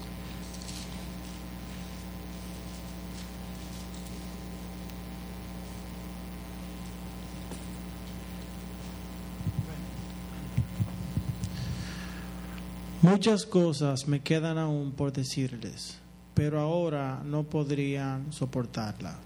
Muchas 13.01 13.47
cosas 13.47 14.07
me 14.07 14.21
quedan 14.21 14.59
aún 14.59 14.93
por 14.93 15.11
decirles, 15.11 15.97
pero 16.35 16.61
ahora 16.61 17.23
no 17.25 17.45
podrían 17.45 18.31
soportarla. 18.31 19.17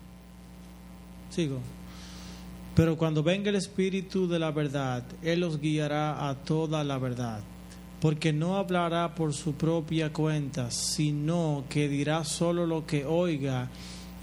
Sigo. 1.31 1.59
Pero 2.77 2.97
cuando 2.97 3.25
venga 3.25 3.51
el 3.51 3.57
Espíritu 3.57 4.29
de 4.29 4.39
la 4.39 4.53
verdad, 4.53 5.03
Él 5.23 5.41
los 5.41 5.61
guiará 5.61 6.29
a 6.29 6.37
toda 6.37 6.85
la 6.85 6.99
verdad, 6.99 7.41
porque 8.03 8.33
no 8.33 8.57
hablará 8.57 9.15
por 9.15 9.33
su 9.33 9.55
propia 9.55 10.13
cuenta, 10.13 10.73
sino 10.73 11.63
que 11.69 11.89
dirá 11.89 12.25
solo 12.25 12.67
lo 12.67 12.85
que 12.85 13.05
oiga 13.05 13.69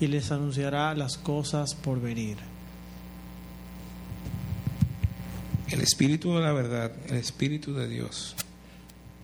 y 0.02 0.08
les 0.08 0.34
anunciará 0.34 0.94
las 0.96 1.18
cosas 1.18 1.76
por 1.76 2.02
venir. 2.02 2.36
El 5.70 5.80
Espíritu 5.80 6.34
de 6.36 6.42
la 6.42 6.52
verdad, 6.52 6.92
el 7.08 7.16
Espíritu 7.16 7.74
de 7.74 7.88
Dios, 7.88 8.36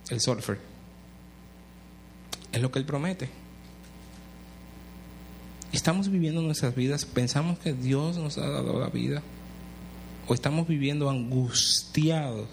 el 0.08 0.22
surfer, 0.22 0.58
es 2.50 2.62
lo 2.62 2.72
que 2.72 2.78
Él 2.78 2.86
promete. 2.86 3.28
Estamos 5.70 6.08
viviendo 6.08 6.40
nuestras 6.40 6.74
vidas, 6.74 7.04
pensamos 7.04 7.58
que 7.58 7.74
Dios 7.74 8.16
nos 8.16 8.38
ha 8.38 8.48
dado 8.48 8.80
la 8.80 8.88
vida, 8.88 9.22
o 10.26 10.32
estamos 10.32 10.66
viviendo 10.66 11.10
angustiados 11.10 12.48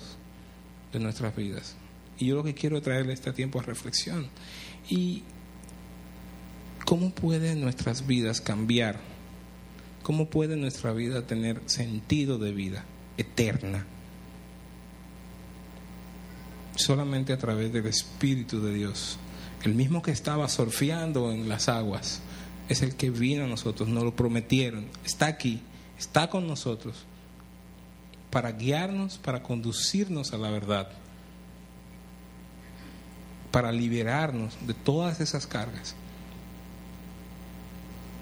de 0.92 1.00
nuestras 1.00 1.34
vidas. 1.34 1.78
Y 2.24 2.28
yo 2.28 2.36
lo 2.36 2.44
que 2.46 2.54
quiero 2.54 2.82
traerle 2.82 3.12
este 3.12 3.34
tiempo 3.34 3.60
a 3.60 3.64
reflexión. 3.64 4.30
¿Y 4.90 5.24
cómo 6.86 7.14
pueden 7.14 7.60
nuestras 7.60 8.08
vidas 8.08 8.40
cambiar? 8.40 8.98
¿Cómo 10.04 10.30
puede 10.30 10.56
nuestra 10.56 10.94
vida 10.94 11.28
tener 11.28 11.60
sentido 11.66 12.38
de 12.38 12.54
vida 12.54 12.86
eterna? 13.18 13.86
Solamente 16.78 17.34
a 17.34 17.38
través 17.38 17.74
del 17.74 17.88
Espíritu 17.88 18.62
de 18.62 18.74
Dios. 18.74 19.18
El 19.64 19.76
mismo 19.76 20.02
que 20.02 20.12
estaba 20.12 20.48
surfeando 20.48 21.30
en 21.34 21.50
las 21.50 21.68
aguas 21.68 22.22
es 22.70 22.84
el 22.84 22.96
que 22.96 23.10
vino 23.10 23.44
a 23.44 23.48
nosotros, 23.48 23.90
nos 23.90 24.06
lo 24.06 24.16
prometieron, 24.16 24.88
está 25.04 25.26
aquí, 25.26 25.60
está 26.00 26.30
con 26.30 26.48
nosotros 26.48 27.04
para 28.32 28.54
guiarnos, 28.54 29.18
para 29.18 29.44
conducirnos 29.44 30.32
a 30.32 30.38
la 30.38 30.50
verdad, 30.50 30.90
para 33.54 33.72
liberarnos 33.72 34.58
de 34.66 34.74
todas 34.74 35.22
esas 35.22 35.46
cargas, 35.46 35.94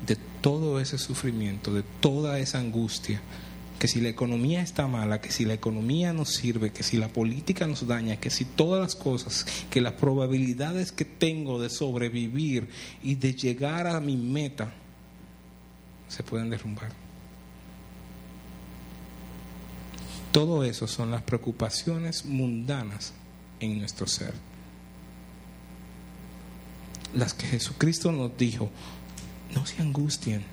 de 0.05 0.17
todo 0.41 0.81
ese 0.81 0.97
sufrimiento, 0.97 1.73
de 1.73 1.83
toda 2.01 2.37
esa 2.39 2.59
angustia, 2.59 3.21
que 3.79 3.87
si 3.87 4.01
la 4.01 4.09
economía 4.09 4.61
está 4.61 4.87
mala, 4.87 5.21
que 5.21 5.31
si 5.31 5.45
la 5.45 5.53
economía 5.53 6.11
nos 6.11 6.33
sirve, 6.33 6.73
que 6.73 6.83
si 6.83 6.97
la 6.97 7.07
política 7.07 7.65
nos 7.65 7.87
daña, 7.87 8.17
que 8.17 8.29
si 8.29 8.43
todas 8.43 8.81
las 8.81 8.95
cosas, 8.97 9.45
que 9.69 9.79
las 9.79 9.93
probabilidades 9.93 10.91
que 10.91 11.05
tengo 11.05 11.61
de 11.61 11.69
sobrevivir 11.69 12.67
y 13.01 13.15
de 13.15 13.33
llegar 13.33 13.87
a 13.87 14.01
mi 14.01 14.17
meta 14.17 14.73
se 16.09 16.23
pueden 16.23 16.49
derrumbar. 16.49 16.91
Todo 20.33 20.65
eso 20.65 20.87
son 20.87 21.09
las 21.09 21.21
preocupaciones 21.21 22.25
mundanas 22.25 23.13
en 23.61 23.79
nuestro 23.79 24.07
ser. 24.07 24.50
Las 27.13 27.33
que 27.33 27.45
Jesucristo 27.47 28.11
nos 28.11 28.37
dijo, 28.37 28.69
no 29.53 29.65
se 29.65 29.81
angustien, 29.81 30.43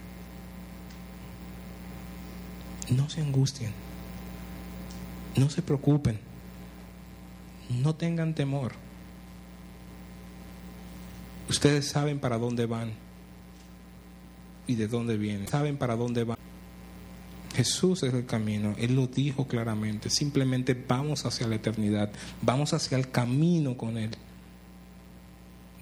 no 2.90 3.08
se 3.08 3.20
angustien, 3.20 3.72
no 5.36 5.50
se 5.50 5.62
preocupen, 5.62 6.18
no 7.70 7.94
tengan 7.94 8.34
temor. 8.34 8.72
Ustedes 11.48 11.86
saben 11.86 12.18
para 12.18 12.38
dónde 12.38 12.66
van 12.66 12.92
y 14.66 14.74
de 14.74 14.88
dónde 14.88 15.16
vienen, 15.16 15.48
saben 15.48 15.76
para 15.76 15.96
dónde 15.96 16.24
van. 16.24 16.38
Jesús 17.54 18.02
es 18.02 18.14
el 18.14 18.26
camino, 18.26 18.74
Él 18.78 18.94
lo 18.94 19.06
dijo 19.06 19.48
claramente, 19.48 20.10
simplemente 20.10 20.74
vamos 20.74 21.24
hacia 21.24 21.48
la 21.48 21.56
eternidad, 21.56 22.10
vamos 22.42 22.72
hacia 22.72 22.96
el 22.96 23.10
camino 23.10 23.76
con 23.76 23.98
Él, 23.98 24.10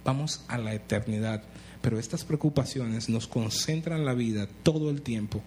vamos 0.06 0.42
a 0.46 0.56
la 0.56 0.72
eternidad, 0.72 1.42
pero 1.82 1.98
estas 1.98 2.24
preocupaciones 2.24 3.08
nos 3.08 3.26
concentran 3.26 4.04
la 4.04 4.14
vida 4.14 4.48
todo 4.62 4.88
el 4.88 5.02
tiempo 5.02 5.42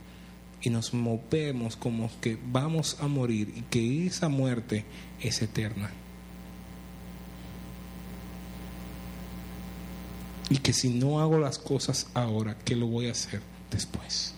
y 0.61 0.69
nos 0.69 0.93
movemos 0.93 1.77
como 1.77 2.11
que 2.19 2.37
vamos 2.51 2.97
a 2.99 3.07
morir 3.07 3.53
y 3.55 3.61
que 3.61 4.05
esa 4.05 4.27
muerte 4.27 4.83
es 5.21 5.41
eterna. 5.41 5.89
Y 10.49 10.57
que 10.57 10.73
si 10.73 10.89
no 10.89 11.21
hago 11.21 11.37
las 11.37 11.57
cosas 11.57 12.07
ahora, 12.13 12.57
¿qué 12.65 12.75
lo 12.75 12.87
voy 12.87 13.07
a 13.07 13.11
hacer 13.11 13.41
después? 13.71 14.33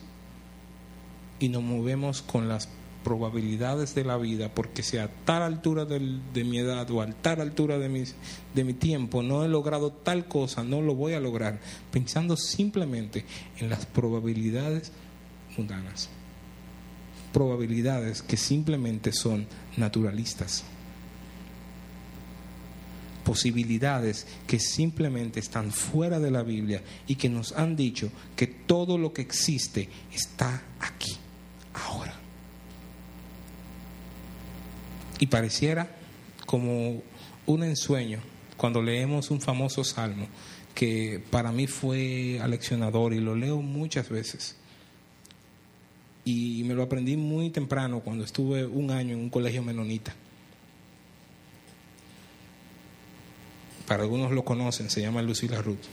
Y 1.40 1.50
nos 1.50 1.64
movemos 1.64 2.22
con 2.22 2.48
las 2.48 2.70
probabilidades 3.04 3.96
de 3.96 4.04
la 4.04 4.18
vida, 4.18 4.54
porque 4.54 4.84
si 4.84 4.98
a 4.98 5.10
tal 5.26 5.42
altura 5.44 5.86
de 5.86 6.44
mi 6.44 6.60
edad 6.60 6.90
o 6.92 7.02
a 7.02 7.08
tal 7.08 7.42
altura 7.42 7.78
de, 7.78 7.90
mis, 7.90 8.16
de 8.54 8.64
mi 8.64 8.74
tiempo 8.74 9.24
no 9.24 9.44
he 9.44 9.48
logrado 9.48 9.92
tal 9.92 10.28
cosa, 10.28 10.64
no 10.64 10.82
lo 10.82 10.96
voy 10.96 11.14
a 11.14 11.20
lograr, 11.20 11.60
pensando 11.92 12.38
simplemente 12.38 13.26
en 13.60 13.70
las 13.70 13.86
probabilidades 13.86 14.92
mundanas. 15.58 16.10
Probabilidades 17.34 18.22
que 18.22 18.38
simplemente 18.38 19.12
son 19.14 19.48
naturalistas. 19.78 20.64
Posibilidades 23.24 24.28
que 24.48 24.60
simplemente 24.60 25.40
están 25.40 25.72
fuera 25.72 26.20
de 26.20 26.32
la 26.32 26.44
Biblia 26.44 26.82
y 27.08 27.16
que 27.16 27.30
nos 27.30 27.54
han 27.54 27.76
dicho 27.76 28.12
que 28.36 28.48
todo 28.48 28.98
lo 28.98 29.14
que 29.14 29.22
existe 29.22 29.88
está 30.12 30.62
aquí, 30.80 31.16
ahora. 31.74 32.01
Y 35.22 35.28
pareciera 35.28 35.88
como 36.48 37.04
un 37.46 37.64
ensueño 37.64 38.20
cuando 38.58 38.82
leemos 38.82 39.30
un 39.30 39.40
famoso 39.40 39.84
salmo 39.84 40.28
que 40.74 41.24
para 41.30 41.52
mí 41.52 41.68
fue 41.68 42.40
aleccionador 42.42 43.14
y 43.14 43.20
lo 43.20 43.36
leo 43.36 43.62
muchas 43.62 44.10
veces. 44.10 44.56
Y 46.26 46.64
me 46.66 46.74
lo 46.74 46.82
aprendí 46.82 47.18
muy 47.18 47.52
temprano 47.52 48.00
cuando 48.00 48.24
estuve 48.24 48.66
un 48.66 48.90
año 48.90 49.14
en 49.14 49.20
un 49.20 49.30
colegio 49.30 49.62
menonita. 49.62 50.16
Para 53.88 54.02
algunos 54.02 54.32
lo 54.32 54.44
conocen, 54.44 54.90
se 54.90 55.02
llama 55.02 55.22
Lucila 55.22 55.62
Ruth. 55.62 55.86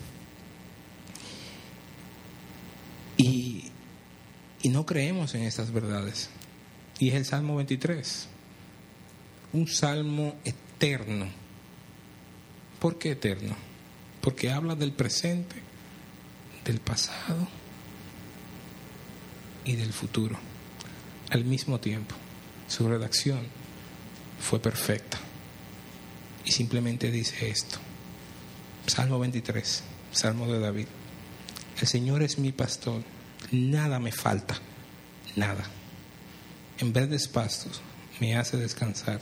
Y, 3.18 3.64
y 4.62 4.70
no 4.70 4.86
creemos 4.86 5.34
en 5.34 5.42
estas 5.42 5.70
verdades. 5.70 6.30
Y 6.98 7.10
es 7.10 7.14
el 7.14 7.26
Salmo 7.26 7.56
23 7.56 8.28
un 9.58 9.66
salmo 9.66 10.36
eterno. 10.44 11.26
¿Por 12.78 12.96
qué 12.96 13.12
eterno? 13.12 13.56
Porque 14.20 14.50
habla 14.52 14.76
del 14.76 14.92
presente, 14.92 15.56
del 16.64 16.78
pasado 16.80 17.48
y 19.64 19.74
del 19.74 19.92
futuro. 19.92 20.38
Al 21.30 21.44
mismo 21.44 21.80
tiempo, 21.80 22.14
su 22.68 22.88
redacción 22.88 23.40
fue 24.40 24.60
perfecta. 24.60 25.18
Y 26.44 26.52
simplemente 26.52 27.10
dice 27.10 27.50
esto. 27.50 27.78
Salmo 28.86 29.18
23, 29.18 29.82
Salmo 30.12 30.46
de 30.46 30.60
David. 30.60 30.86
El 31.80 31.86
Señor 31.86 32.22
es 32.22 32.38
mi 32.38 32.52
pastor, 32.52 33.02
nada 33.50 33.98
me 33.98 34.12
falta, 34.12 34.56
nada. 35.34 35.64
En 36.78 36.92
verdes 36.92 37.26
pastos 37.26 37.82
me 38.20 38.36
hace 38.36 38.56
descansar 38.56 39.20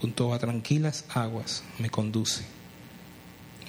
junto 0.00 0.32
a 0.32 0.38
tranquilas 0.38 1.04
aguas 1.10 1.62
me 1.78 1.90
conduce, 1.90 2.44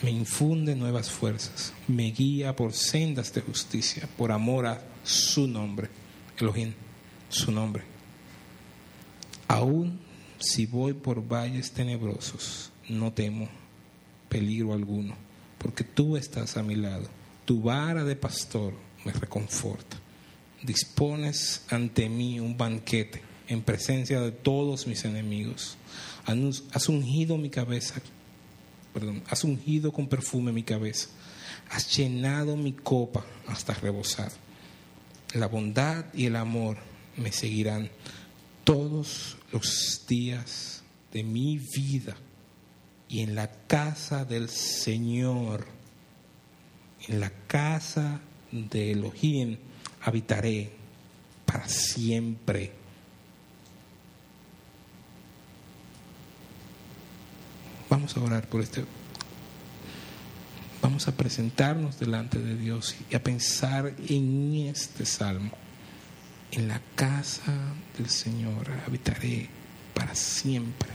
me 0.02 0.12
infunde 0.12 0.76
nuevas 0.76 1.10
fuerzas, 1.12 1.74
me 1.88 2.12
guía 2.12 2.56
por 2.56 2.74
sendas 2.74 3.34
de 3.34 3.41
justicia, 3.41 4.08
por 4.17 4.32
amor 4.32 4.65
a 4.65 4.82
su 5.04 5.48
nombre, 5.48 5.89
Elohim, 6.38 6.74
su 7.30 7.52
nombre. 7.52 7.84
Aún 9.48 10.00
si 10.39 10.65
voy 10.65 10.94
por 10.94 11.28
valles 11.28 11.72
tenebrosos, 11.72 12.72
no 12.89 13.13
temo 13.13 13.48
peligro 14.30 14.74
alguno, 14.74 15.15
porque 15.58 15.84
tú 15.84 16.17
estás 16.17 16.58
a 16.58 16.63
mi 16.63 16.76
lado, 16.76 17.08
tu 17.46 17.62
vara 17.62 18.04
de 18.04 18.15
pastor 18.15 18.74
me 19.06 19.12
reconforta. 19.12 19.98
Dispones 20.63 21.65
ante 21.70 22.08
mí 22.08 22.39
un 22.39 22.58
banquete 22.58 23.22
en 23.48 23.62
presencia 23.62 24.22
de 24.22 24.32
todos 24.32 24.88
mis 24.88 25.04
enemigos. 25.06 25.78
Has 26.26 26.90
ungido 26.90 27.38
mi 27.38 27.50
cabeza, 27.50 27.96
perdón, 28.94 29.24
has 29.30 29.44
ungido 29.44 29.92
con 29.92 30.08
perfume 30.08 30.52
mi 30.52 30.64
cabeza. 30.64 31.10
Has 31.70 31.96
llenado 31.96 32.56
mi 32.58 32.74
copa 32.74 33.26
hasta 33.48 33.74
rebosar. 33.74 34.32
La 35.34 35.48
bondad 35.48 36.06
y 36.14 36.26
el 36.26 36.36
amor 36.36 36.78
me 37.16 37.32
seguirán 37.32 37.90
todos 38.64 39.38
los 39.52 40.06
días 40.08 40.84
de 41.12 41.24
mi 41.24 41.58
vida. 41.58 42.16
Y 43.08 43.22
en 43.22 43.36
la 43.36 43.52
casa 43.68 44.26
del 44.26 44.50
Señor, 44.50 45.68
en 47.08 47.20
la 47.20 47.32
casa 47.48 48.22
de 48.52 48.92
Elohim, 48.92 49.58
habitaré 50.02 50.72
para 51.46 51.68
siempre. 51.68 52.81
Vamos 57.91 58.15
a 58.15 58.21
orar 58.21 58.47
por 58.47 58.62
este. 58.62 58.86
Vamos 60.82 61.10
a 61.10 61.12
presentarnos 61.12 61.99
delante 61.99 62.39
de 62.39 62.56
Dios 62.56 62.95
y 63.10 63.15
a 63.15 63.21
pensar 63.21 63.93
en 64.08 64.56
este 64.56 65.06
salmo. 65.06 65.51
En 66.51 66.69
la 66.69 66.82
casa 66.95 67.51
del 67.97 68.10
Señor 68.10 68.71
habitaré 68.88 69.49
para 69.93 70.15
siempre. 70.15 70.89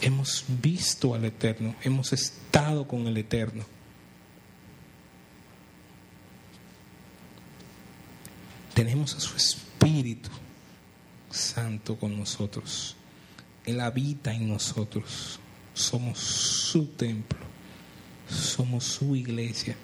Hemos 0.00 0.46
visto 0.62 1.14
al 1.14 1.26
Eterno, 1.26 1.76
hemos 1.82 2.14
estado 2.14 2.88
con 2.88 3.06
el 3.06 3.18
Eterno. 3.18 3.66
Tenemos 8.72 9.14
a 9.14 9.20
su 9.20 9.36
Espíritu 9.36 10.30
Santo 11.30 11.98
con 11.98 12.18
nosotros. 12.18 12.97
Él 13.68 13.80
habita 13.82 14.32
en 14.32 14.48
nosotros. 14.48 15.40
Somos 15.74 16.18
su 16.18 16.86
templo. 16.86 17.38
Somos 18.26 18.84
su 18.84 19.14
iglesia. 19.14 19.76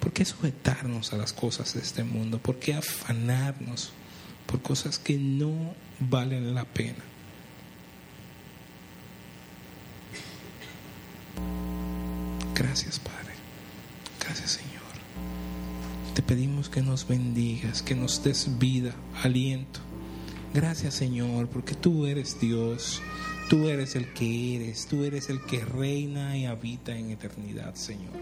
¿Por 0.00 0.12
qué 0.12 0.24
sujetarnos 0.24 1.12
a 1.12 1.16
las 1.16 1.34
cosas 1.34 1.74
de 1.74 1.80
este 1.80 2.04
mundo? 2.04 2.38
¿Por 2.38 2.58
qué 2.58 2.74
afanarnos 2.74 3.92
por 4.46 4.62
cosas 4.62 4.98
que 4.98 5.18
no 5.18 5.74
valen 6.00 6.54
la 6.54 6.64
pena? 6.64 7.04
Gracias, 12.54 12.98
Padre. 12.98 13.34
Gracias, 14.20 14.52
Señor. 14.52 14.78
Te 16.14 16.22
pedimos 16.22 16.70
que 16.70 16.80
nos 16.80 17.06
bendigas, 17.06 17.82
que 17.82 17.94
nos 17.94 18.24
des 18.24 18.58
vida, 18.58 18.92
aliento. 19.22 19.80
Gracias, 20.54 20.94
Señor, 20.94 21.48
porque 21.48 21.74
tú 21.74 22.06
eres 22.06 22.40
Dios. 22.40 23.02
Tú 23.48 23.66
eres 23.66 23.96
el 23.96 24.12
que 24.12 24.56
eres, 24.56 24.86
tú 24.86 25.04
eres 25.04 25.30
el 25.30 25.40
que 25.40 25.64
reina 25.64 26.36
y 26.36 26.44
habita 26.44 26.94
en 26.94 27.10
eternidad, 27.10 27.74
Señor. 27.76 28.12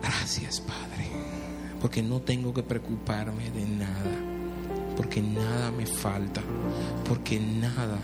Gracias, 0.00 0.60
Padre, 0.60 1.08
porque 1.80 2.00
no 2.00 2.20
tengo 2.20 2.54
que 2.54 2.62
preocuparme 2.62 3.50
de 3.50 3.66
nada, 3.66 4.20
porque 4.96 5.20
nada 5.20 5.72
me 5.72 5.84
falta, 5.84 6.42
porque 7.08 7.40
nada 7.40 7.98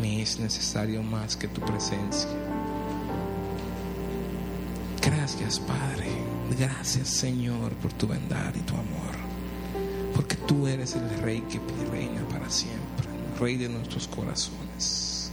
me 0.00 0.22
es 0.22 0.38
necesario 0.38 1.02
más 1.02 1.36
que 1.36 1.48
tu 1.48 1.60
presencia. 1.60 2.30
Gracias, 5.02 5.58
Padre. 5.58 6.06
Gracias, 6.56 7.08
Señor, 7.08 7.72
por 7.74 7.92
tu 7.94 8.06
bondad 8.06 8.54
y 8.54 8.60
tu 8.60 8.74
amor. 8.74 9.19
Porque 10.14 10.36
tú 10.36 10.66
eres 10.66 10.94
el 10.94 11.08
Rey 11.20 11.40
que 11.42 11.60
reina 11.90 12.26
para 12.28 12.48
siempre, 12.50 13.06
Rey 13.38 13.56
de 13.56 13.68
nuestros 13.68 14.08
corazones, 14.08 15.30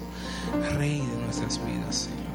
Rey 0.78 1.00
de 1.00 1.24
nuestras 1.24 1.60
vidas, 1.66 1.96
Señor. 1.96 2.27